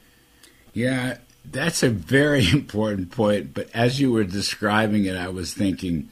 Yeah, 0.73 1.17
that's 1.45 1.83
a 1.83 1.89
very 1.89 2.49
important 2.53 3.11
point. 3.11 3.53
But 3.53 3.69
as 3.73 3.99
you 3.99 4.11
were 4.11 4.23
describing 4.23 5.05
it, 5.05 5.15
I 5.15 5.29
was 5.29 5.53
thinking 5.53 6.09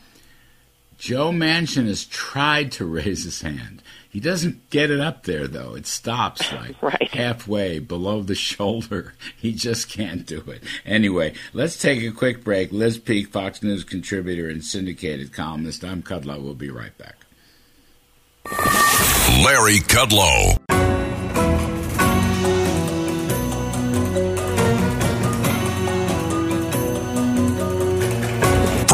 Joe 0.98 1.32
Manchin 1.32 1.88
has 1.88 2.06
tried 2.06 2.72
to 2.74 2.86
raise 2.86 3.24
his 3.24 3.42
hand. 3.42 3.82
He 4.10 4.20
doesn't 4.20 4.70
get 4.70 4.92
it 4.92 5.00
up 5.00 5.24
there 5.24 5.48
though. 5.48 5.76
It 5.76 5.88
stops 5.88 6.52
like 6.54 6.82
right. 6.82 7.10
halfway 7.12 7.80
below 7.80 8.22
the 8.22 8.36
shoulder. 8.36 9.14
He 9.38 9.52
just 9.54 9.90
can't 9.90 10.26
do 10.26 10.40
it. 10.48 10.64
Anyway, 10.86 11.34
let's 11.52 11.78
take 11.78 12.02
a 12.02 12.12
quick 12.12 12.46
break. 12.46 12.72
Liz 12.72 12.98
Peek, 12.98 13.28
Fox 13.28 13.62
News 13.62 13.84
contributor 13.84 14.48
and 14.48 14.64
syndicated 14.64 15.34
columnist. 15.34 15.84
I'm 15.84 16.02
Kudlow. 16.02 16.42
We'll 16.42 16.54
be 16.54 16.70
right 16.70 16.98
back. 16.98 17.16
Larry 19.44 19.80
Kudlow. 19.80 20.58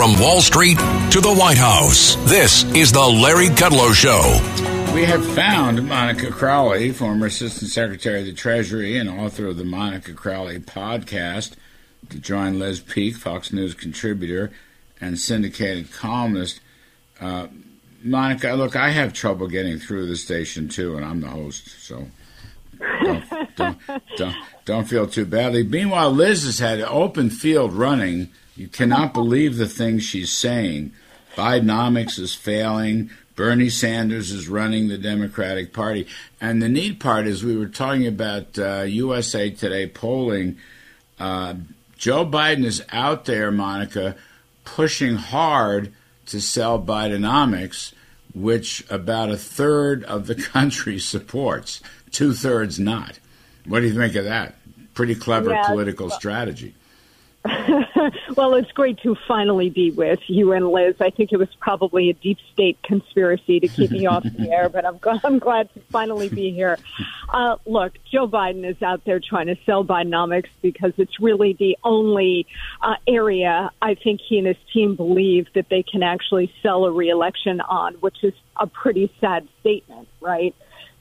From 0.10 0.22
Wall 0.22 0.42
Street 0.42 0.78
to 1.12 1.22
the 1.22 1.36
White 1.38 1.60
House, 1.60 2.16
this 2.28 2.64
is 2.74 2.92
the 2.92 3.00
Larry 3.00 3.50
Kudlow 3.50 3.94
Show. 3.94 4.40
We 4.96 5.06
have 5.06 5.24
found 5.36 5.88
Monica 5.88 6.32
Crowley, 6.32 6.92
former 6.92 7.28
Assistant 7.28 7.70
Secretary 7.70 8.22
of 8.22 8.26
the 8.26 8.34
Treasury 8.34 8.98
and 8.98 9.08
author 9.08 9.46
of 9.46 9.58
the 9.58 9.64
Monica 9.64 10.14
Crowley 10.14 10.58
podcast, 10.58 11.54
to 12.10 12.18
join 12.18 12.58
Liz 12.58 12.80
Peek, 12.80 13.18
Fox 13.18 13.54
News 13.54 13.76
contributor 13.76 14.52
and 15.00 15.20
syndicated 15.20 15.92
columnist. 15.92 16.60
Uh, 17.22 17.46
Monica, 18.02 18.54
look, 18.54 18.76
I 18.76 18.90
have 18.90 19.14
trouble 19.14 19.48
getting 19.48 19.78
through 19.78 20.08
the 20.08 20.16
station 20.16 20.70
too, 20.70 20.96
and 20.96 21.06
I'm 21.06 21.22
the 21.22 21.28
host, 21.28 21.70
so 21.86 22.08
don't, 22.80 23.56
don't, 23.56 23.78
don't, 24.18 24.36
don't 24.66 24.86
feel 24.86 25.06
too 25.06 25.26
badly. 25.26 25.62
Meanwhile, 25.62 26.12
Liz 26.12 26.46
has 26.46 26.58
had 26.58 26.82
open 26.82 27.30
field 27.30 27.74
running 27.74 28.30
you 28.60 28.68
cannot 28.68 29.14
believe 29.14 29.56
the 29.56 29.70
things 29.70 30.04
she's 30.04 30.34
saying. 30.34 30.92
Bidenomics 31.38 32.20
is 32.20 32.36
failing. 32.36 33.10
Bernie 33.38 33.70
Sanders 33.70 34.32
is 34.32 34.50
running 34.50 34.90
the 34.90 34.98
Democratic 34.98 35.72
Party. 35.72 36.06
And 36.42 36.62
the 36.62 36.68
neat 36.68 37.00
part 37.00 37.26
is 37.26 37.42
we 37.42 37.56
were 37.56 37.70
talking 37.70 38.06
about 38.06 38.60
uh, 38.60 38.82
USA 38.82 39.50
Today 39.50 39.88
polling. 39.88 40.58
Uh, 41.18 41.54
Joe 41.98 42.26
Biden 42.26 42.66
is 42.66 42.84
out 42.92 43.24
there, 43.24 43.50
Monica, 43.50 44.18
pushing 44.66 45.16
hard 45.16 45.94
to 46.26 46.42
sell 46.42 46.82
Bidenomics, 46.82 47.94
which 48.36 48.84
about 48.90 49.30
a 49.32 49.38
third 49.38 50.04
of 50.04 50.28
the 50.28 50.36
country 50.54 51.00
supports, 51.00 51.80
two 52.12 52.34
thirds 52.34 52.78
not. 52.78 53.20
What 53.66 53.80
do 53.80 53.88
you 53.88 53.94
think 53.94 54.16
of 54.16 54.26
that? 54.26 54.56
Pretty 54.96 55.16
clever 55.16 55.52
yeah, 55.52 55.66
political 55.66 56.10
strategy. 56.10 56.76
well, 58.36 58.54
it's 58.56 58.72
great 58.74 59.00
to 59.00 59.16
finally 59.26 59.70
be 59.70 59.92
with 59.92 60.20
you 60.28 60.52
and 60.52 60.68
Liz. 60.68 60.96
I 61.00 61.10
think 61.10 61.32
it 61.32 61.38
was 61.38 61.48
probably 61.62 62.10
a 62.10 62.14
deep 62.14 62.38
state 62.52 62.78
conspiracy 62.84 63.62
to 63.62 63.68
keep 63.68 63.92
me 63.92 64.06
off 64.08 64.24
the 64.24 64.52
air, 64.52 64.68
but 64.68 64.86
I'm, 64.86 65.00
I'm 65.24 65.40
glad 65.40 65.74
to 65.74 65.80
finally 65.90 66.28
be 66.28 66.52
here. 66.52 66.78
Uh, 67.30 67.56
look, 67.66 67.94
Joe 68.12 68.28
Biden 68.28 68.70
is 68.70 68.82
out 68.82 69.06
there 69.06 69.22
trying 69.22 69.48
to 69.48 69.56
sell 69.66 69.86
Bidenomics 69.86 70.50
because 70.62 70.92
it's 70.98 71.20
really 71.22 71.54
the 71.54 71.78
only 71.84 72.46
uh, 72.82 72.96
area 73.08 73.72
I 73.82 73.96
think 73.96 74.20
he 74.28 74.38
and 74.38 74.48
his 74.48 74.58
team 74.74 74.96
believe 74.96 75.48
that 75.56 75.70
they 75.70 75.84
can 75.84 76.04
actually 76.04 76.52
sell 76.62 76.86
a 76.86 76.92
reelection 76.92 77.62
on, 77.62 77.94
which 77.96 78.18
is 78.22 78.34
a 78.58 78.68
pretty 78.68 79.14
sad 79.22 79.48
statement, 79.62 80.10
right? 80.20 80.54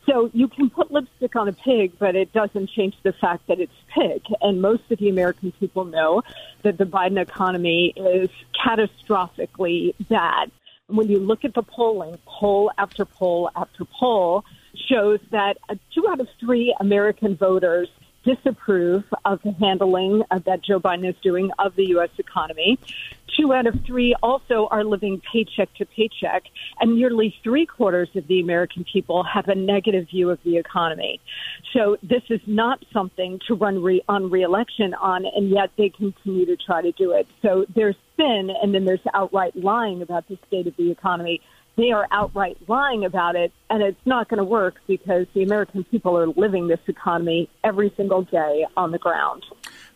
So 0.08 0.30
you 0.32 0.48
can 0.48 0.70
put 0.70 0.90
lipstick 0.90 1.36
on 1.36 1.48
a 1.48 1.52
pig, 1.52 1.92
but 1.98 2.16
it 2.16 2.32
doesn't 2.32 2.70
change 2.70 2.94
the 3.02 3.12
fact 3.12 3.46
that 3.48 3.60
it's 3.60 3.72
pig. 3.94 4.22
And 4.40 4.62
most 4.62 4.82
of 4.90 4.98
the 4.98 5.08
American 5.10 5.52
people 5.52 5.84
know 5.84 6.22
that 6.62 6.78
the 6.78 6.84
Biden 6.84 7.20
economy 7.20 7.92
is 7.94 8.30
catastrophically 8.64 9.94
bad. 10.08 10.50
When 10.86 11.08
you 11.08 11.18
look 11.18 11.44
at 11.44 11.52
the 11.52 11.62
polling, 11.62 12.16
poll 12.24 12.70
after 12.78 13.04
poll 13.04 13.50
after 13.54 13.84
poll 13.84 14.44
shows 14.88 15.20
that 15.30 15.58
two 15.94 16.08
out 16.08 16.20
of 16.20 16.28
three 16.40 16.74
American 16.80 17.36
voters 17.36 17.88
disapprove 18.24 19.04
of 19.24 19.40
the 19.42 19.52
handling 19.52 20.22
that 20.30 20.62
Joe 20.62 20.80
Biden 20.80 21.08
is 21.08 21.16
doing 21.22 21.50
of 21.58 21.74
the 21.76 21.86
U.S. 21.88 22.10
economy 22.18 22.78
two 23.38 23.52
out 23.52 23.66
of 23.66 23.74
three 23.86 24.14
also 24.22 24.68
are 24.70 24.84
living 24.84 25.20
paycheck 25.32 25.72
to 25.74 25.86
paycheck, 25.86 26.44
and 26.80 26.96
nearly 26.96 27.34
three 27.42 27.66
quarters 27.66 28.08
of 28.14 28.26
the 28.26 28.40
American 28.40 28.84
people 28.84 29.22
have 29.22 29.48
a 29.48 29.54
negative 29.54 30.08
view 30.08 30.30
of 30.30 30.38
the 30.44 30.56
economy. 30.56 31.20
So 31.72 31.96
this 32.02 32.22
is 32.30 32.40
not 32.46 32.84
something 32.92 33.40
to 33.46 33.54
run 33.54 33.82
re- 33.82 34.02
on 34.08 34.30
reelection 34.30 34.94
on, 34.94 35.24
and 35.26 35.50
yet 35.50 35.70
they 35.76 35.90
continue 35.90 36.46
to 36.46 36.56
try 36.56 36.82
to 36.82 36.92
do 36.92 37.12
it. 37.12 37.26
So 37.42 37.66
there's 37.74 37.96
spin, 38.14 38.50
and 38.62 38.74
then 38.74 38.84
there's 38.84 39.00
outright 39.14 39.56
lying 39.56 40.02
about 40.02 40.26
the 40.28 40.38
state 40.46 40.66
of 40.66 40.76
the 40.76 40.90
economy. 40.90 41.40
They 41.78 41.92
are 41.92 42.08
outright 42.10 42.58
lying 42.66 43.04
about 43.04 43.36
it, 43.36 43.52
and 43.70 43.84
it's 43.84 44.04
not 44.04 44.28
going 44.28 44.38
to 44.38 44.44
work 44.44 44.74
because 44.88 45.28
the 45.32 45.44
American 45.44 45.84
people 45.84 46.18
are 46.18 46.26
living 46.26 46.66
this 46.66 46.80
economy 46.88 47.48
every 47.62 47.94
single 47.96 48.22
day 48.22 48.66
on 48.76 48.90
the 48.90 48.98
ground. 48.98 49.44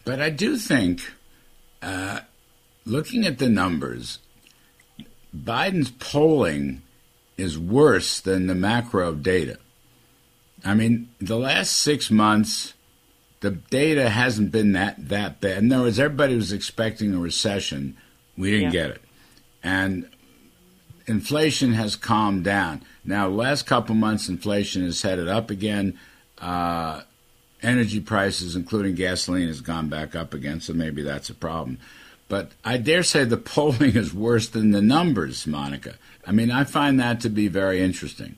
But 0.05 0.21
I 0.21 0.31
do 0.31 0.57
think 0.59 1.13
uh, 1.83 2.21
looking 2.87 3.27
at 3.27 3.39
the 3.39 3.49
numbers, 3.49 4.21
Biden's 5.37 5.91
polling 5.91 6.83
is 7.37 7.59
worse 7.59 8.21
than 8.21 8.47
the 8.47 8.55
macro 8.55 9.13
data. 9.13 9.59
I 10.65 10.75
mean, 10.75 11.09
the 11.21 11.37
last 11.37 11.73
six 11.73 12.13
months, 12.13 12.75
the 13.41 13.51
data 13.51 14.09
hasn't 14.09 14.53
been 14.53 14.71
that 14.75 15.09
that 15.09 15.41
bad. 15.41 15.65
In 15.65 15.73
other 15.73 15.87
words, 15.87 15.99
everybody 15.99 16.37
was 16.37 16.53
expecting 16.53 17.13
a 17.13 17.19
recession. 17.19 17.97
We 18.39 18.53
didn't 18.53 18.67
yeah. 18.67 18.71
get 18.71 18.91
it, 18.93 19.03
and 19.65 20.09
inflation 21.07 21.73
has 21.73 21.97
calmed 21.97 22.45
down. 22.45 22.83
Now, 23.05 23.29
last 23.29 23.67
couple 23.67 23.95
months, 23.95 24.29
inflation 24.29 24.83
has 24.83 25.03
headed 25.03 25.29
up 25.29 25.51
again. 25.51 25.99
Uh, 26.39 27.03
energy 27.63 28.01
prices, 28.01 28.57
including 28.57 28.95
gasoline, 28.95 29.49
has 29.49 29.61
gone 29.61 29.89
back 29.89 30.15
up 30.15 30.35
again. 30.35 30.61
So 30.61 30.73
maybe 30.73 31.03
that's 31.03 31.31
a 31.31 31.35
problem. 31.35 31.79
But 32.29 32.53
I 32.65 32.77
dare 32.79 33.03
say 33.03 33.25
the 33.25 33.37
polling 33.55 33.97
is 33.97 34.15
worse 34.15 34.49
than 34.49 34.71
the 34.71 34.83
numbers, 34.83 35.47
Monica. 35.47 35.95
I 36.27 36.33
mean, 36.33 36.51
I 36.51 36.65
find 36.65 36.99
that 37.01 37.21
to 37.21 37.29
be 37.29 37.49
very 37.49 37.81
interesting. 37.81 38.37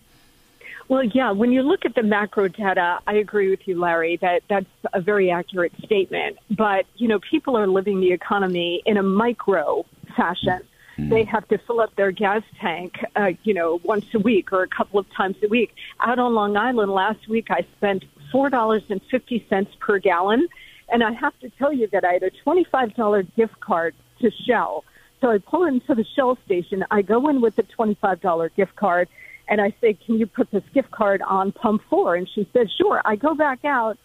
Well, 0.89 1.05
yeah, 1.05 1.31
when 1.31 1.51
you 1.51 1.63
look 1.63 1.87
at 1.87 1.95
the 1.95 2.03
macro 2.03 2.49
data, 2.49 2.99
I 3.07 3.15
agree 3.15 3.49
with 3.49 3.67
you, 3.67 3.81
Larry, 3.81 4.17
that 4.19 4.43
that's 4.49 4.67
a 4.93 5.01
very 5.01 5.31
accurate 5.31 5.73
statement. 5.83 6.39
But, 6.51 6.85
you 6.97 7.09
know, 7.09 7.21
people 7.21 7.57
are 7.57 7.67
living 7.67 8.01
the 8.01 8.13
economy 8.13 8.83
in 8.85 8.99
a 8.99 9.03
micro 9.03 9.87
fashion. 10.15 10.61
They 10.97 11.25
have 11.25 11.47
to 11.49 11.59
fill 11.59 11.81
up 11.81 11.95
their 11.97 12.11
gas 12.11 12.43
tank, 12.61 12.95
uh, 13.17 13.33
you 13.43 13.55
know, 13.55 13.81
once 13.83 14.07
a 14.15 14.19
week 14.19 14.53
or 14.53 14.63
a 14.63 14.69
couple 14.69 14.99
of 15.01 15.11
times 15.13 15.37
a 15.43 15.49
week. 15.49 15.75
Out 16.01 16.19
on 16.19 16.35
Long 16.35 16.57
Island 16.57 16.93
last 16.93 17.29
week, 17.29 17.51
I 17.51 17.67
spent 17.77 18.05
$4.50 18.33 19.79
per 19.79 19.99
gallon 19.99 20.49
and 20.89 21.03
I 21.03 21.13
have 21.13 21.39
to 21.41 21.51
tell 21.51 21.73
you 21.73 21.89
that 21.89 22.05
I 22.05 22.13
had 22.15 22.23
a 22.23 22.31
$25 22.31 23.35
gift 23.37 23.59
card 23.61 23.95
to 24.21 24.31
Shell. 24.47 24.85
So 25.21 25.31
I 25.31 25.39
pull 25.39 25.65
into 25.65 25.95
the 25.95 26.05
Shell 26.15 26.39
station. 26.45 26.85
I 26.91 27.03
go 27.03 27.29
in 27.29 27.41
with 27.41 27.57
the 27.57 27.63
$25 27.63 28.55
gift 28.55 28.77
card 28.77 29.09
and 29.49 29.61
I 29.61 29.75
say, 29.81 29.95
can 29.95 30.19
you 30.19 30.27
put 30.27 30.51
this 30.51 30.65
gift 30.73 30.91
card 30.91 31.23
on 31.23 31.53
pump 31.53 31.83
four? 31.89 32.15
And 32.15 32.29
she 32.29 32.49
said, 32.53 32.71
sure. 32.71 33.01
I 33.05 33.17
go 33.17 33.35
back 33.35 33.65
out 33.65 33.99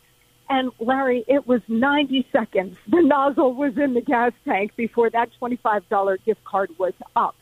and 0.50 0.72
Larry, 0.80 1.24
it 1.28 1.48
was 1.48 1.62
90 1.68 2.28
seconds. 2.32 2.78
The 2.88 3.02
nozzle 3.02 3.54
was 3.54 3.78
in 3.78 3.94
the 3.94 4.02
gas 4.02 4.34
tank 4.46 4.76
before 4.76 5.10
that 5.12 5.30
$25 5.40 6.24
gift 6.26 6.44
card 6.44 6.72
was 6.78 6.94
up. 7.16 7.36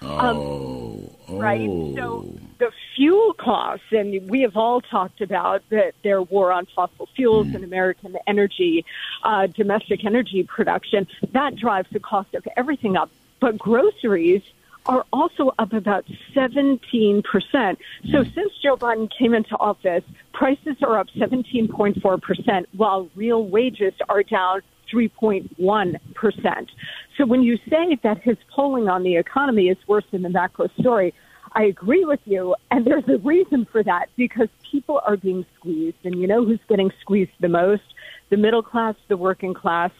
Um, 0.00 0.08
oh, 0.10 1.16
um, 1.28 1.38
right. 1.38 1.68
So 1.68 2.38
the 2.58 2.70
fuel 2.96 3.34
costs, 3.34 3.86
and 3.90 4.28
we 4.30 4.42
have 4.42 4.56
all 4.56 4.80
talked 4.80 5.20
about 5.20 5.62
that 5.68 5.94
their 6.02 6.22
war 6.22 6.52
on 6.52 6.66
fossil 6.66 7.06
fuels 7.14 7.48
mm. 7.48 7.56
and 7.56 7.64
American 7.64 8.16
energy, 8.26 8.84
uh, 9.22 9.46
domestic 9.46 10.04
energy 10.04 10.42
production, 10.42 11.06
that 11.32 11.56
drives 11.56 11.88
the 11.92 12.00
cost 12.00 12.34
of 12.34 12.46
everything 12.56 12.96
up. 12.96 13.10
But 13.40 13.58
groceries 13.58 14.42
are 14.86 15.04
also 15.12 15.52
up 15.58 15.72
about 15.72 16.04
17%. 16.34 16.80
So 16.82 17.78
mm. 18.18 18.34
since 18.34 18.52
Joe 18.62 18.76
Biden 18.76 19.08
came 19.16 19.34
into 19.34 19.56
office, 19.56 20.04
prices 20.32 20.76
are 20.82 20.98
up 20.98 21.08
17.4%, 21.16 22.66
while 22.76 23.08
real 23.14 23.46
wages 23.46 23.94
are 24.08 24.22
down 24.22 24.60
3.1%. 24.92 26.68
So 27.16 27.26
when 27.26 27.42
you 27.42 27.58
say 27.68 27.98
that 28.02 28.18
his 28.22 28.36
polling 28.54 28.88
on 28.88 29.02
the 29.02 29.16
economy 29.16 29.68
is 29.68 29.78
worse 29.86 30.04
than 30.10 30.22
the 30.22 30.28
macro 30.28 30.68
story, 30.78 31.14
I 31.52 31.64
agree 31.64 32.04
with 32.04 32.20
you. 32.24 32.56
And 32.70 32.84
there's 32.84 33.08
a 33.08 33.18
reason 33.18 33.66
for 33.70 33.82
that 33.84 34.08
because 34.16 34.48
people 34.70 35.00
are 35.06 35.16
being 35.16 35.46
squeezed. 35.56 35.96
And 36.04 36.18
you 36.18 36.26
know 36.26 36.44
who's 36.44 36.60
getting 36.68 36.90
squeezed 37.00 37.30
the 37.40 37.48
most? 37.48 37.82
The 38.30 38.36
middle 38.36 38.62
class, 38.62 38.96
the 39.08 39.16
working 39.16 39.54
class, 39.54 39.92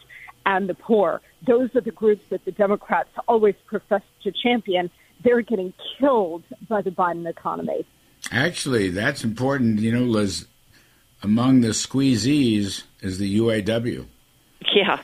and 0.45 0.69
the 0.69 0.73
poor. 0.73 1.21
Those 1.45 1.75
are 1.75 1.81
the 1.81 1.91
groups 1.91 2.23
that 2.29 2.45
the 2.45 2.51
Democrats 2.51 3.09
always 3.27 3.55
profess 3.65 4.01
to 4.23 4.31
champion. 4.31 4.89
They're 5.23 5.41
getting 5.41 5.73
killed 5.97 6.43
by 6.67 6.81
the 6.81 6.91
Biden 6.91 7.27
economy. 7.27 7.85
Actually, 8.31 8.89
that's 8.89 9.23
important. 9.23 9.79
You 9.79 9.91
know, 9.91 10.03
Liz, 10.03 10.47
among 11.23 11.61
the 11.61 11.69
squeezees 11.69 12.83
is 13.01 13.17
the 13.17 13.39
UAW. 13.39 14.05
Yeah. 14.73 14.99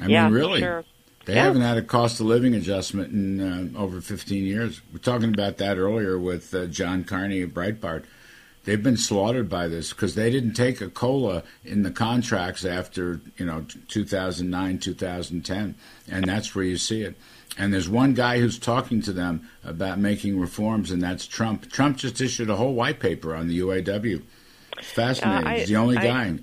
I 0.00 0.06
yeah, 0.06 0.24
mean, 0.24 0.34
really. 0.34 0.60
Sure. 0.60 0.84
They 1.24 1.34
yeah. 1.34 1.44
haven't 1.44 1.62
had 1.62 1.78
a 1.78 1.82
cost 1.82 2.18
of 2.18 2.26
living 2.26 2.54
adjustment 2.54 3.12
in 3.12 3.40
uh, 3.74 3.78
over 3.78 4.00
15 4.00 4.44
years. 4.44 4.80
We're 4.92 4.98
talking 4.98 5.32
about 5.32 5.58
that 5.58 5.78
earlier 5.78 6.18
with 6.18 6.52
uh, 6.54 6.66
John 6.66 7.04
Carney 7.04 7.42
of 7.42 7.50
Breitbart. 7.50 8.04
They've 8.64 8.82
been 8.82 8.96
slaughtered 8.96 9.48
by 9.48 9.68
this 9.68 9.92
because 9.92 10.14
they 10.14 10.30
didn't 10.30 10.54
take 10.54 10.80
a 10.80 10.88
cola 10.88 11.42
in 11.64 11.82
the 11.82 11.90
contracts 11.90 12.64
after 12.64 13.20
you 13.36 13.44
know 13.44 13.66
2009, 13.88 14.78
2010, 14.78 15.74
and 16.10 16.24
that's 16.24 16.54
where 16.54 16.64
you 16.64 16.76
see 16.76 17.02
it. 17.02 17.16
And 17.58 17.72
there's 17.72 17.88
one 17.88 18.14
guy 18.14 18.38
who's 18.38 18.58
talking 18.58 19.02
to 19.02 19.12
them 19.12 19.48
about 19.64 19.98
making 19.98 20.40
reforms, 20.40 20.90
and 20.90 21.02
that's 21.02 21.26
Trump. 21.26 21.70
Trump 21.70 21.98
just 21.98 22.20
issued 22.20 22.48
a 22.48 22.56
whole 22.56 22.74
white 22.74 23.00
paper 23.00 23.34
on 23.34 23.48
the 23.48 23.58
UAW. 23.60 24.22
Fascinating. 24.80 25.46
Uh, 25.46 25.50
I, 25.50 25.58
He's 25.58 25.68
the 25.68 25.76
only 25.76 25.98
I, 25.98 26.02
guy. 26.02 26.38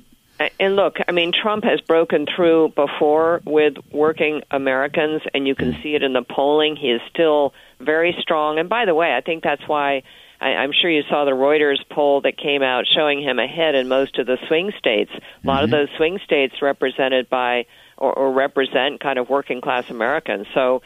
And 0.60 0.76
look, 0.76 0.98
I 1.06 1.12
mean, 1.12 1.34
Trump 1.34 1.66
has 1.66 1.82
broken 1.82 2.26
through 2.34 2.74
before 2.76 3.42
with 3.46 3.74
working 3.92 4.42
Americans, 4.52 5.22
and 5.34 5.48
you 5.48 5.56
can 5.56 5.74
mm. 5.74 5.84
see 5.84 5.96
it 5.96 6.04
in 6.04 6.14
the 6.14 6.22
polling. 6.22 6.78
He 6.78 6.92
is 6.92 7.02
still 7.10 7.54
very 7.80 8.16
strong. 8.22 8.58
And 8.58 8.70
by 8.70 8.86
the 8.86 8.96
way, 8.96 9.14
I 9.16 9.22
think 9.22 9.44
that's 9.44 9.68
why 9.68 10.04
I, 10.42 10.48
I'm 10.48 10.72
sure 10.72 10.90
you 10.90 11.04
saw 11.10 11.26
the 11.26 11.32
Reuters 11.32 11.80
poll 11.90 12.22
that 12.22 12.38
came 12.38 12.64
out 12.64 12.86
showing 12.88 13.22
him 13.22 13.40
ahead 13.40 13.76
in 13.76 13.88
most 13.88 14.18
of 14.18 14.26
the 14.26 14.38
swing 14.48 14.72
states. 14.78 15.12
A 15.14 15.48
lot 15.48 15.58
mm-hmm. 15.58 15.64
of 15.66 15.70
those 15.72 15.90
swing 15.98 16.20
states 16.24 16.62
represented 16.62 17.30
by 17.30 17.66
or, 17.98 18.14
or 18.14 18.32
represent 18.32 19.00
kind 19.00 19.20
of 19.20 19.30
working 19.30 19.62
class 19.62 19.90
Americans. 19.90 20.48
So 20.54 20.82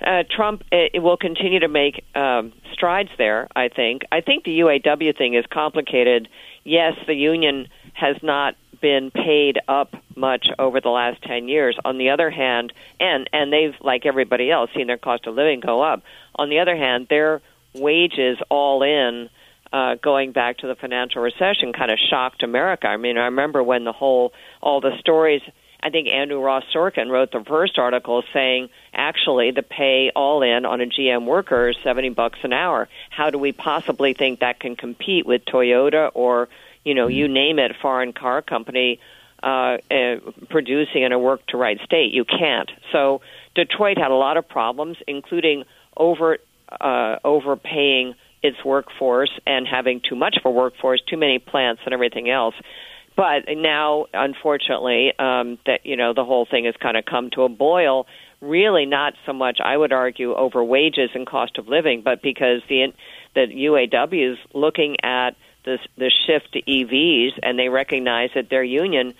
uh, 0.00 0.24
Trump 0.28 0.64
it, 0.72 0.92
it 0.94 0.98
will 1.00 1.16
continue 1.16 1.60
to 1.60 1.68
make 1.68 2.04
um, 2.14 2.52
strides 2.72 3.10
there. 3.18 3.48
I 3.54 3.68
think. 3.68 4.02
I 4.12 4.20
think 4.20 4.44
the 4.44 4.60
UAW 4.60 5.16
thing 5.16 5.34
is 5.34 5.44
complicated. 5.50 6.28
Yes, 6.64 6.94
the 7.06 7.14
union 7.14 7.68
has 7.94 8.16
not 8.22 8.56
been 8.80 9.10
paid 9.10 9.58
up 9.68 9.94
much 10.14 10.48
over 10.58 10.80
the 10.80 10.90
last 10.90 11.22
10 11.22 11.48
years. 11.48 11.78
On 11.84 11.96
the 11.98 12.10
other 12.10 12.30
hand, 12.30 12.72
and 13.00 13.28
and 13.32 13.52
they've 13.52 13.74
like 13.80 14.04
everybody 14.04 14.50
else 14.50 14.70
seen 14.74 14.86
their 14.86 14.98
cost 14.98 15.26
of 15.26 15.34
living 15.34 15.60
go 15.60 15.82
up. 15.82 16.02
On 16.34 16.50
the 16.50 16.58
other 16.58 16.76
hand, 16.76 17.06
their 17.08 17.40
wages 17.78 18.38
all 18.50 18.82
in 18.82 19.28
uh, 19.72 19.96
going 19.96 20.32
back 20.32 20.58
to 20.58 20.66
the 20.66 20.74
financial 20.74 21.22
recession 21.22 21.72
kind 21.72 21.90
of 21.90 21.98
shocked 22.10 22.42
America. 22.42 22.86
I 22.86 22.96
mean, 22.96 23.18
I 23.18 23.26
remember 23.26 23.62
when 23.62 23.84
the 23.84 23.92
whole 23.92 24.32
all 24.60 24.80
the 24.80 24.96
stories 25.00 25.42
I 25.86 25.90
think 25.90 26.08
Andrew 26.08 26.40
Ross 26.40 26.64
Sorkin 26.74 27.10
wrote 27.10 27.30
the 27.30 27.44
first 27.46 27.78
article 27.78 28.24
saying 28.32 28.70
actually 28.92 29.52
the 29.52 29.62
pay 29.62 30.10
all 30.16 30.42
in 30.42 30.64
on 30.64 30.80
a 30.80 30.86
GM 30.86 31.26
worker 31.26 31.68
is 31.68 31.76
70 31.84 32.10
bucks 32.10 32.40
an 32.42 32.52
hour. 32.52 32.88
How 33.10 33.30
do 33.30 33.38
we 33.38 33.52
possibly 33.52 34.12
think 34.12 34.40
that 34.40 34.58
can 34.58 34.74
compete 34.74 35.26
with 35.26 35.44
Toyota 35.44 36.10
or, 36.14 36.48
you 36.84 36.94
know, 36.94 37.06
you 37.06 37.28
name 37.28 37.58
it, 37.60 37.76
foreign 37.80 38.12
car 38.12 38.42
company 38.42 38.98
uh, 39.42 39.78
uh, 39.90 40.16
producing 40.48 41.02
in 41.02 41.12
a 41.12 41.18
work 41.18 41.46
to 41.48 41.56
right 41.56 41.78
state? 41.84 42.12
You 42.12 42.24
can't. 42.24 42.70
So 42.90 43.20
Detroit 43.54 43.96
had 43.96 44.10
a 44.10 44.16
lot 44.16 44.36
of 44.36 44.48
problems, 44.48 44.96
including 45.06 45.64
over 45.96 46.38
uh, 46.68 47.16
overpaying 47.24 48.14
its 48.42 48.56
workforce 48.64 49.30
and 49.46 49.66
having 49.66 50.00
too 50.08 50.16
much 50.16 50.36
of 50.36 50.46
a 50.46 50.50
workforce, 50.50 51.02
too 51.08 51.16
many 51.16 51.38
plants 51.38 51.82
and 51.84 51.92
everything 51.92 52.30
else. 52.30 52.54
But 53.16 53.44
now, 53.48 54.06
unfortunately, 54.12 55.12
um, 55.18 55.58
that 55.64 55.80
you 55.84 55.96
know 55.96 56.12
the 56.12 56.24
whole 56.24 56.46
thing 56.48 56.66
has 56.66 56.74
kind 56.80 56.96
of 56.96 57.04
come 57.04 57.30
to 57.30 57.42
a 57.42 57.48
boil. 57.48 58.06
Really, 58.42 58.84
not 58.84 59.14
so 59.24 59.32
much, 59.32 59.58
I 59.64 59.74
would 59.74 59.92
argue, 59.92 60.34
over 60.34 60.62
wages 60.62 61.08
and 61.14 61.26
cost 61.26 61.56
of 61.56 61.66
living, 61.66 62.02
but 62.04 62.20
because 62.22 62.60
the 62.68 62.92
the 63.34 63.46
UAW 63.46 64.32
is 64.32 64.38
looking 64.52 64.96
at 65.02 65.30
this 65.64 65.80
the 65.96 66.10
shift 66.26 66.52
to 66.52 66.62
EVs, 66.62 67.38
and 67.42 67.58
they 67.58 67.70
recognize 67.70 68.30
that 68.34 68.50
their 68.50 68.62
union 68.62 69.14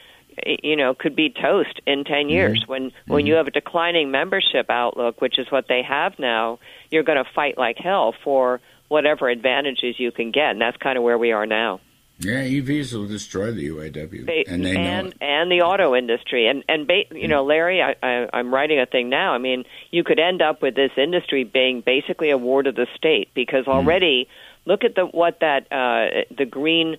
you 0.45 0.76
know 0.76 0.95
could 0.95 1.16
be 1.16 1.31
toast 1.31 1.81
in 1.87 2.05
10 2.05 2.28
years 2.28 2.62
mm-hmm. 2.62 2.71
when 2.71 2.83
when 3.07 3.21
mm-hmm. 3.23 3.28
you 3.28 3.35
have 3.35 3.47
a 3.47 3.50
declining 3.50 4.11
membership 4.11 4.69
outlook 4.69 5.21
which 5.21 5.38
is 5.38 5.50
what 5.50 5.66
they 5.69 5.83
have 5.83 6.19
now 6.19 6.59
you're 6.90 7.02
going 7.02 7.23
to 7.23 7.31
fight 7.35 7.57
like 7.57 7.76
hell 7.78 8.14
for 8.25 8.61
whatever 8.88 9.28
advantages 9.28 9.97
you 9.99 10.12
can 10.12 10.31
get 10.31 10.50
and 10.50 10.61
that's 10.61 10.76
kind 10.76 10.99
of 10.99 11.05
where 11.05 11.19
we 11.19 11.33
are 11.33 11.47
now 11.47 11.81
yeah, 12.19 12.45
EVs 12.45 12.95
will 12.95 13.07
destroy 13.07 13.52
the 13.52 13.69
UAW, 13.69 14.25
they, 14.25 14.45
and 14.49 14.64
they 14.64 14.75
and, 14.75 15.09
know 15.09 15.11
it. 15.11 15.16
and 15.21 15.50
the 15.50 15.61
auto 15.61 15.95
industry. 15.95 16.47
And 16.47 16.64
and 16.66 16.87
ba- 16.87 17.05
you 17.11 17.28
know, 17.28 17.45
Larry, 17.45 17.83
I, 17.83 17.95
I, 18.02 18.28
I'm 18.33 18.55
writing 18.55 18.81
a 18.81 18.87
thing 18.87 19.11
now. 19.11 19.35
I 19.35 19.38
mean, 19.38 19.64
you 19.90 20.02
could 20.02 20.19
end 20.19 20.40
up 20.40 20.62
with 20.62 20.75
this 20.75 20.93
industry 20.97 21.45
being 21.45 21.83
basically 21.85 22.31
a 22.31 22.38
ward 22.38 22.69
of 22.69 22.75
the 22.75 22.87
state 22.97 23.28
because 23.35 23.66
hmm. 23.66 23.71
already 23.71 24.25
mm. 24.25 24.66
look 24.66 24.83
at 24.83 24.95
the 24.95 25.05
what 25.05 25.40
that 25.40 25.71
uh, 25.71 26.25
the 26.35 26.47
green 26.47 26.97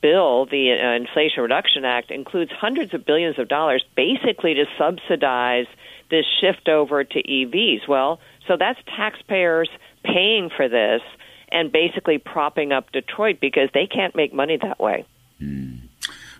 bill, 0.00 0.46
the 0.46 0.72
uh, 0.72 0.96
Inflation 0.96 1.42
Reduction 1.42 1.84
Act, 1.84 2.10
includes 2.10 2.50
hundreds 2.52 2.94
of 2.94 3.04
billions 3.04 3.38
of 3.38 3.48
dollars 3.48 3.84
basically 3.96 4.54
to 4.54 4.64
subsidize 4.78 5.66
this 6.10 6.24
shift 6.40 6.68
over 6.68 7.04
to 7.04 7.22
EVs. 7.22 7.88
Well, 7.88 8.20
so 8.46 8.56
that's 8.56 8.78
taxpayers 8.96 9.68
paying 10.04 10.50
for 10.54 10.68
this 10.68 11.02
and 11.50 11.70
basically 11.72 12.18
propping 12.18 12.72
up 12.72 12.92
Detroit 12.92 13.38
because 13.40 13.68
they 13.72 13.86
can't 13.86 14.14
make 14.14 14.32
money 14.32 14.58
that 14.62 14.78
way. 14.78 15.04
Hmm. 15.38 15.76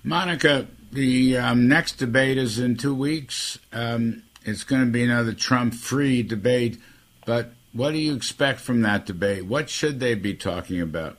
Monica, 0.02 0.66
the 0.92 1.36
um, 1.36 1.68
next 1.68 1.94
debate 1.94 2.38
is 2.38 2.58
in 2.58 2.76
two 2.76 2.94
weeks. 2.94 3.58
Um, 3.72 4.22
it's 4.44 4.64
going 4.64 4.84
to 4.84 4.90
be 4.90 5.02
another 5.02 5.32
Trump 5.32 5.74
free 5.74 6.22
debate, 6.22 6.78
but 7.24 7.52
what 7.72 7.90
do 7.90 7.98
you 7.98 8.14
expect 8.14 8.60
from 8.60 8.82
that 8.82 9.04
debate? 9.04 9.46
What 9.46 9.68
should 9.68 9.98
they 9.98 10.14
be 10.14 10.34
talking 10.34 10.80
about? 10.80 11.18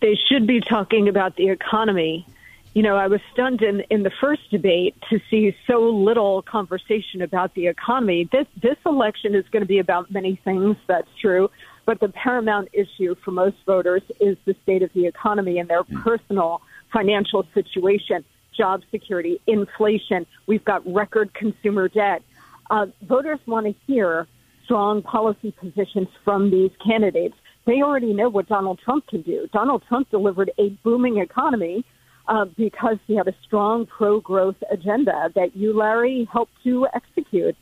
They 0.00 0.14
should 0.28 0.46
be 0.46 0.60
talking 0.60 1.08
about 1.08 1.36
the 1.36 1.48
economy. 1.48 2.26
You 2.74 2.82
know, 2.82 2.96
I 2.96 3.08
was 3.08 3.20
stunned 3.32 3.62
in 3.62 3.80
in 3.90 4.02
the 4.02 4.12
first 4.20 4.50
debate 4.50 4.94
to 5.10 5.20
see 5.30 5.56
so 5.66 5.88
little 5.90 6.42
conversation 6.42 7.22
about 7.22 7.54
the 7.54 7.66
economy. 7.66 8.28
This 8.30 8.46
this 8.62 8.76
election 8.86 9.34
is 9.34 9.44
going 9.50 9.62
to 9.62 9.66
be 9.66 9.78
about 9.78 10.10
many 10.10 10.36
things. 10.44 10.76
That's 10.86 11.08
true, 11.20 11.50
but 11.86 11.98
the 11.98 12.10
paramount 12.10 12.68
issue 12.72 13.16
for 13.24 13.32
most 13.32 13.56
voters 13.66 14.02
is 14.20 14.36
the 14.44 14.54
state 14.62 14.82
of 14.82 14.92
the 14.92 15.06
economy 15.06 15.58
and 15.58 15.68
their 15.68 15.82
mm. 15.82 16.02
personal 16.04 16.62
financial 16.92 17.46
situation, 17.54 18.24
job 18.56 18.82
security, 18.90 19.40
inflation. 19.46 20.26
We've 20.46 20.64
got 20.64 20.86
record 20.86 21.34
consumer 21.34 21.88
debt. 21.88 22.22
Uh, 22.70 22.86
voters 23.02 23.40
want 23.46 23.66
to 23.66 23.74
hear 23.86 24.26
strong 24.64 25.00
policy 25.00 25.50
positions 25.52 26.08
from 26.24 26.50
these 26.50 26.70
candidates. 26.84 27.34
They 27.68 27.82
already 27.82 28.14
know 28.14 28.30
what 28.30 28.48
Donald 28.48 28.80
Trump 28.82 29.06
can 29.08 29.20
do. 29.20 29.46
Donald 29.52 29.82
Trump 29.86 30.10
delivered 30.10 30.50
a 30.58 30.70
booming 30.82 31.18
economy 31.18 31.84
uh, 32.26 32.46
because 32.56 32.96
he 33.06 33.14
had 33.14 33.28
a 33.28 33.34
strong 33.44 33.84
pro 33.84 34.20
growth 34.20 34.56
agenda 34.72 35.28
that 35.34 35.54
you, 35.54 35.76
Larry, 35.78 36.26
helped 36.32 36.54
to 36.64 36.86
execute 36.94 37.54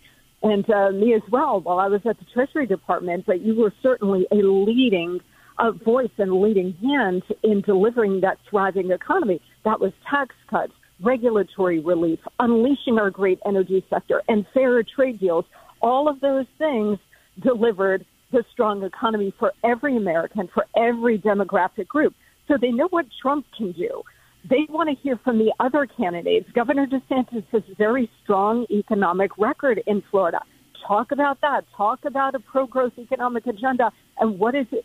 and 0.45 0.65
uh, 0.71 0.93
me 0.93 1.13
as 1.13 1.23
well 1.33 1.61
while 1.61 1.81
I 1.81 1.89
was 1.89 2.03
at 2.09 2.21
the 2.21 2.25
Treasury 2.33 2.67
Department. 2.67 3.25
But 3.27 3.41
you 3.41 3.57
were 3.57 3.75
certainly 3.83 4.29
a 4.31 4.37
leading 4.37 5.19
uh, 5.59 5.73
voice 5.73 6.13
and 6.19 6.41
leading 6.41 6.75
hand 6.75 7.25
in 7.43 7.63
delivering 7.63 8.21
that 8.21 8.39
thriving 8.49 8.93
economy. 8.93 9.41
That 9.65 9.81
was 9.81 9.93
tax 10.09 10.37
cuts, 10.49 10.73
regulatory 11.03 11.81
relief, 11.81 12.21
unleashing 12.39 12.97
our 13.01 13.11
great 13.11 13.41
energy 13.45 13.85
sector, 13.91 14.23
and 14.29 14.47
fairer 14.55 14.85
trade 14.85 15.19
deals. 15.19 15.47
All 15.83 16.09
of 16.09 16.21
those 16.21 16.47
things 16.59 17.01
delivered 17.43 18.07
the 18.33 18.45
strong 18.53 18.83
economy 18.83 19.33
for 19.39 19.53
every 19.65 19.97
American, 19.97 20.49
for 20.53 20.67
every 20.77 21.19
demographic 21.19 21.87
group. 21.87 22.15
So 22.49 22.55
they 22.61 22.71
know 22.71 22.89
what 22.89 23.07
Trump 23.23 23.47
can 23.57 23.73
do 23.73 24.03
they 24.49 24.67
want 24.69 24.89
to 24.89 24.95
hear 25.03 25.19
from 25.25 25.39
the 25.39 25.53
other 25.59 25.87
candidates. 25.87 26.49
Governor 26.55 26.87
DeSantis 26.87 27.45
has 27.53 27.63
a 27.71 27.75
very 27.77 28.11
strong 28.23 28.67
economic 28.71 29.37
record 29.39 29.81
in 29.87 30.03
Florida. 30.11 30.41
Talk 30.87 31.11
about 31.11 31.41
that. 31.41 31.63
Talk 31.77 32.05
about 32.05 32.35
a 32.35 32.41
pro 32.41 32.67
growth 32.67 32.93
economic 32.99 33.47
agenda 33.47 33.91
and 34.19 34.39
what 34.39 34.55
is 34.55 34.67
it, 34.71 34.85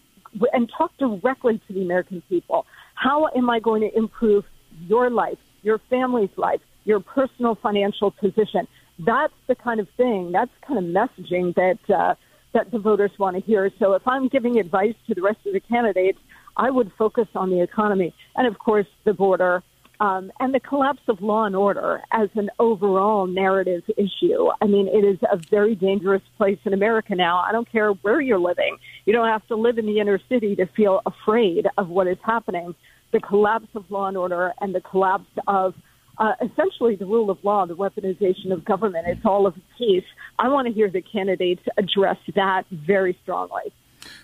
and 0.53 0.71
talk 0.75 0.91
directly 0.97 1.61
to 1.67 1.73
the 1.73 1.81
American 1.81 2.23
people. 2.27 2.65
How 2.95 3.27
am 3.35 3.49
I 3.49 3.59
going 3.59 3.81
to 3.81 3.95
improve 3.95 4.45
your 4.87 5.09
life, 5.09 5.37
your 5.61 5.79
family's 5.89 6.35
life, 6.37 6.61
your 6.85 6.99
personal 6.99 7.55
financial 7.61 8.11
position? 8.11 8.67
That's 9.05 9.33
the 9.47 9.55
kind 9.55 9.79
of 9.79 9.87
thing, 9.95 10.31
that's 10.31 10.51
the 10.61 10.67
kind 10.67 10.79
of 10.79 10.85
messaging 10.85 11.53
that, 11.55 11.93
uh, 11.93 12.15
that 12.53 12.71
the 12.71 12.79
voters 12.79 13.11
want 13.17 13.35
to 13.35 13.41
hear. 13.41 13.71
So 13.79 13.93
if 13.93 14.07
I'm 14.07 14.27
giving 14.27 14.59
advice 14.59 14.95
to 15.07 15.15
the 15.15 15.21
rest 15.21 15.39
of 15.45 15.53
the 15.53 15.59
candidates, 15.59 16.19
I 16.57 16.69
would 16.69 16.91
focus 16.97 17.27
on 17.35 17.49
the 17.49 17.61
economy 17.61 18.13
and, 18.35 18.47
of 18.47 18.59
course, 18.59 18.87
the 19.05 19.13
border 19.13 19.63
um, 20.01 20.31
and 20.39 20.53
the 20.53 20.59
collapse 20.59 21.01
of 21.07 21.21
law 21.21 21.45
and 21.45 21.55
order 21.55 22.01
as 22.11 22.27
an 22.33 22.49
overall 22.59 23.27
narrative 23.27 23.83
issue. 23.97 24.49
I 24.59 24.65
mean, 24.65 24.87
it 24.87 25.05
is 25.05 25.19
a 25.31 25.37
very 25.37 25.75
dangerous 25.75 26.23
place 26.37 26.57
in 26.65 26.73
America 26.73 27.13
now. 27.15 27.37
I 27.37 27.51
don't 27.51 27.71
care 27.71 27.91
where 27.91 28.19
you're 28.19 28.39
living. 28.39 28.77
You 29.05 29.13
don't 29.13 29.27
have 29.27 29.47
to 29.47 29.55
live 29.55 29.77
in 29.77 29.85
the 29.85 29.99
inner 29.99 30.19
city 30.27 30.55
to 30.55 30.65
feel 30.75 31.01
afraid 31.05 31.67
of 31.77 31.87
what 31.89 32.07
is 32.07 32.17
happening. 32.23 32.73
The 33.13 33.19
collapse 33.19 33.67
of 33.75 33.89
law 33.91 34.07
and 34.07 34.17
order 34.17 34.53
and 34.59 34.73
the 34.73 34.81
collapse 34.81 35.29
of 35.47 35.75
uh, 36.17 36.33
essentially 36.41 36.95
the 36.95 37.05
rule 37.05 37.29
of 37.29 37.43
law, 37.43 37.65
the 37.65 37.75
weaponization 37.75 38.51
of 38.51 38.65
government. 38.65 39.07
It's 39.07 39.25
all 39.25 39.47
of 39.47 39.55
a 39.55 39.77
piece. 39.77 40.05
I 40.37 40.49
want 40.49 40.67
to 40.67 40.73
hear 40.73 40.89
the 40.89 41.01
candidates 41.01 41.63
address 41.77 42.17
that 42.35 42.65
very 42.69 43.17
strongly. 43.23 43.73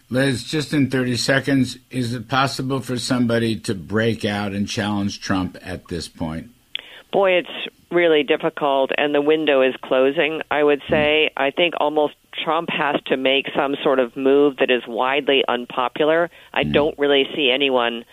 Liz, 0.09 0.43
just 0.43 0.73
in 0.73 0.89
30 0.89 1.17
seconds, 1.17 1.77
is 1.89 2.13
it 2.13 2.27
possible 2.27 2.79
for 2.79 2.97
somebody 2.97 3.57
to 3.59 3.75
break 3.75 4.25
out 4.25 4.53
and 4.53 4.67
challenge 4.67 5.21
Trump 5.21 5.57
at 5.61 5.87
this 5.87 6.07
point? 6.07 6.49
Boy, 7.11 7.31
it's 7.31 7.67
really 7.91 8.23
difficult, 8.23 8.91
and 8.97 9.13
the 9.13 9.21
window 9.21 9.61
is 9.61 9.73
closing, 9.83 10.41
I 10.51 10.63
would 10.63 10.81
say. 10.89 11.31
I 11.37 11.51
think 11.51 11.73
almost 11.79 12.15
Trump 12.43 12.69
has 12.69 13.01
to 13.07 13.17
make 13.17 13.47
some 13.55 13.75
sort 13.83 13.99
of 13.99 14.15
move 14.15 14.57
that 14.57 14.69
is 14.69 14.83
widely 14.87 15.43
unpopular. 15.47 16.29
I 16.53 16.63
mm. 16.63 16.73
don't 16.73 16.97
really 16.99 17.25
see 17.35 17.51
anyone 17.53 18.03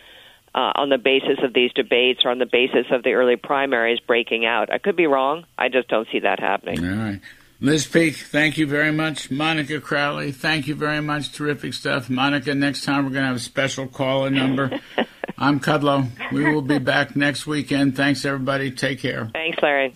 uh, 0.55 0.73
on 0.77 0.89
the 0.89 0.99
basis 0.99 1.39
of 1.43 1.53
these 1.53 1.73
debates 1.73 2.21
or 2.25 2.31
on 2.31 2.39
the 2.39 2.47
basis 2.47 2.87
of 2.91 3.03
the 3.03 3.13
early 3.13 3.37
primaries 3.37 3.99
breaking 4.01 4.47
out. 4.47 4.73
I 4.73 4.79
could 4.79 4.97
be 4.97 5.07
wrong. 5.07 5.45
I 5.59 5.69
just 5.69 5.89
don't 5.89 6.07
see 6.13 6.21
that 6.21 6.41
happening. 6.41 6.85
All 6.85 6.97
right. 6.97 7.21
Liz 7.61 7.87
Peek, 7.87 8.17
thank 8.17 8.59
you 8.59 8.67
very 8.67 8.93
much. 8.93 9.31
Monica 9.31 9.81
Crowley, 9.81 10.33
thank 10.33 10.67
you 10.67 10.75
very 10.75 11.01
much. 11.01 11.33
Terrific 11.33 11.73
stuff. 11.73 12.11
Monica, 12.11 12.55
next 12.55 12.85
time 12.85 13.05
we're 13.05 13.11
going 13.11 13.23
to 13.23 13.29
have 13.29 13.37
a 13.37 13.41
special 13.41 13.87
caller 13.87 14.29
number. 14.31 14.81
I'm 15.39 15.61
Kudlow. 15.61 16.09
We 16.33 16.53
will 16.53 16.63
be 16.63 16.79
back 16.79 17.17
next 17.17 17.47
weekend. 17.47 17.97
Thanks, 17.97 18.25
everybody. 18.25 18.71
Take 18.71 19.01
care. 19.01 19.31
Thanks, 19.33 19.59
Larry. 19.63 19.95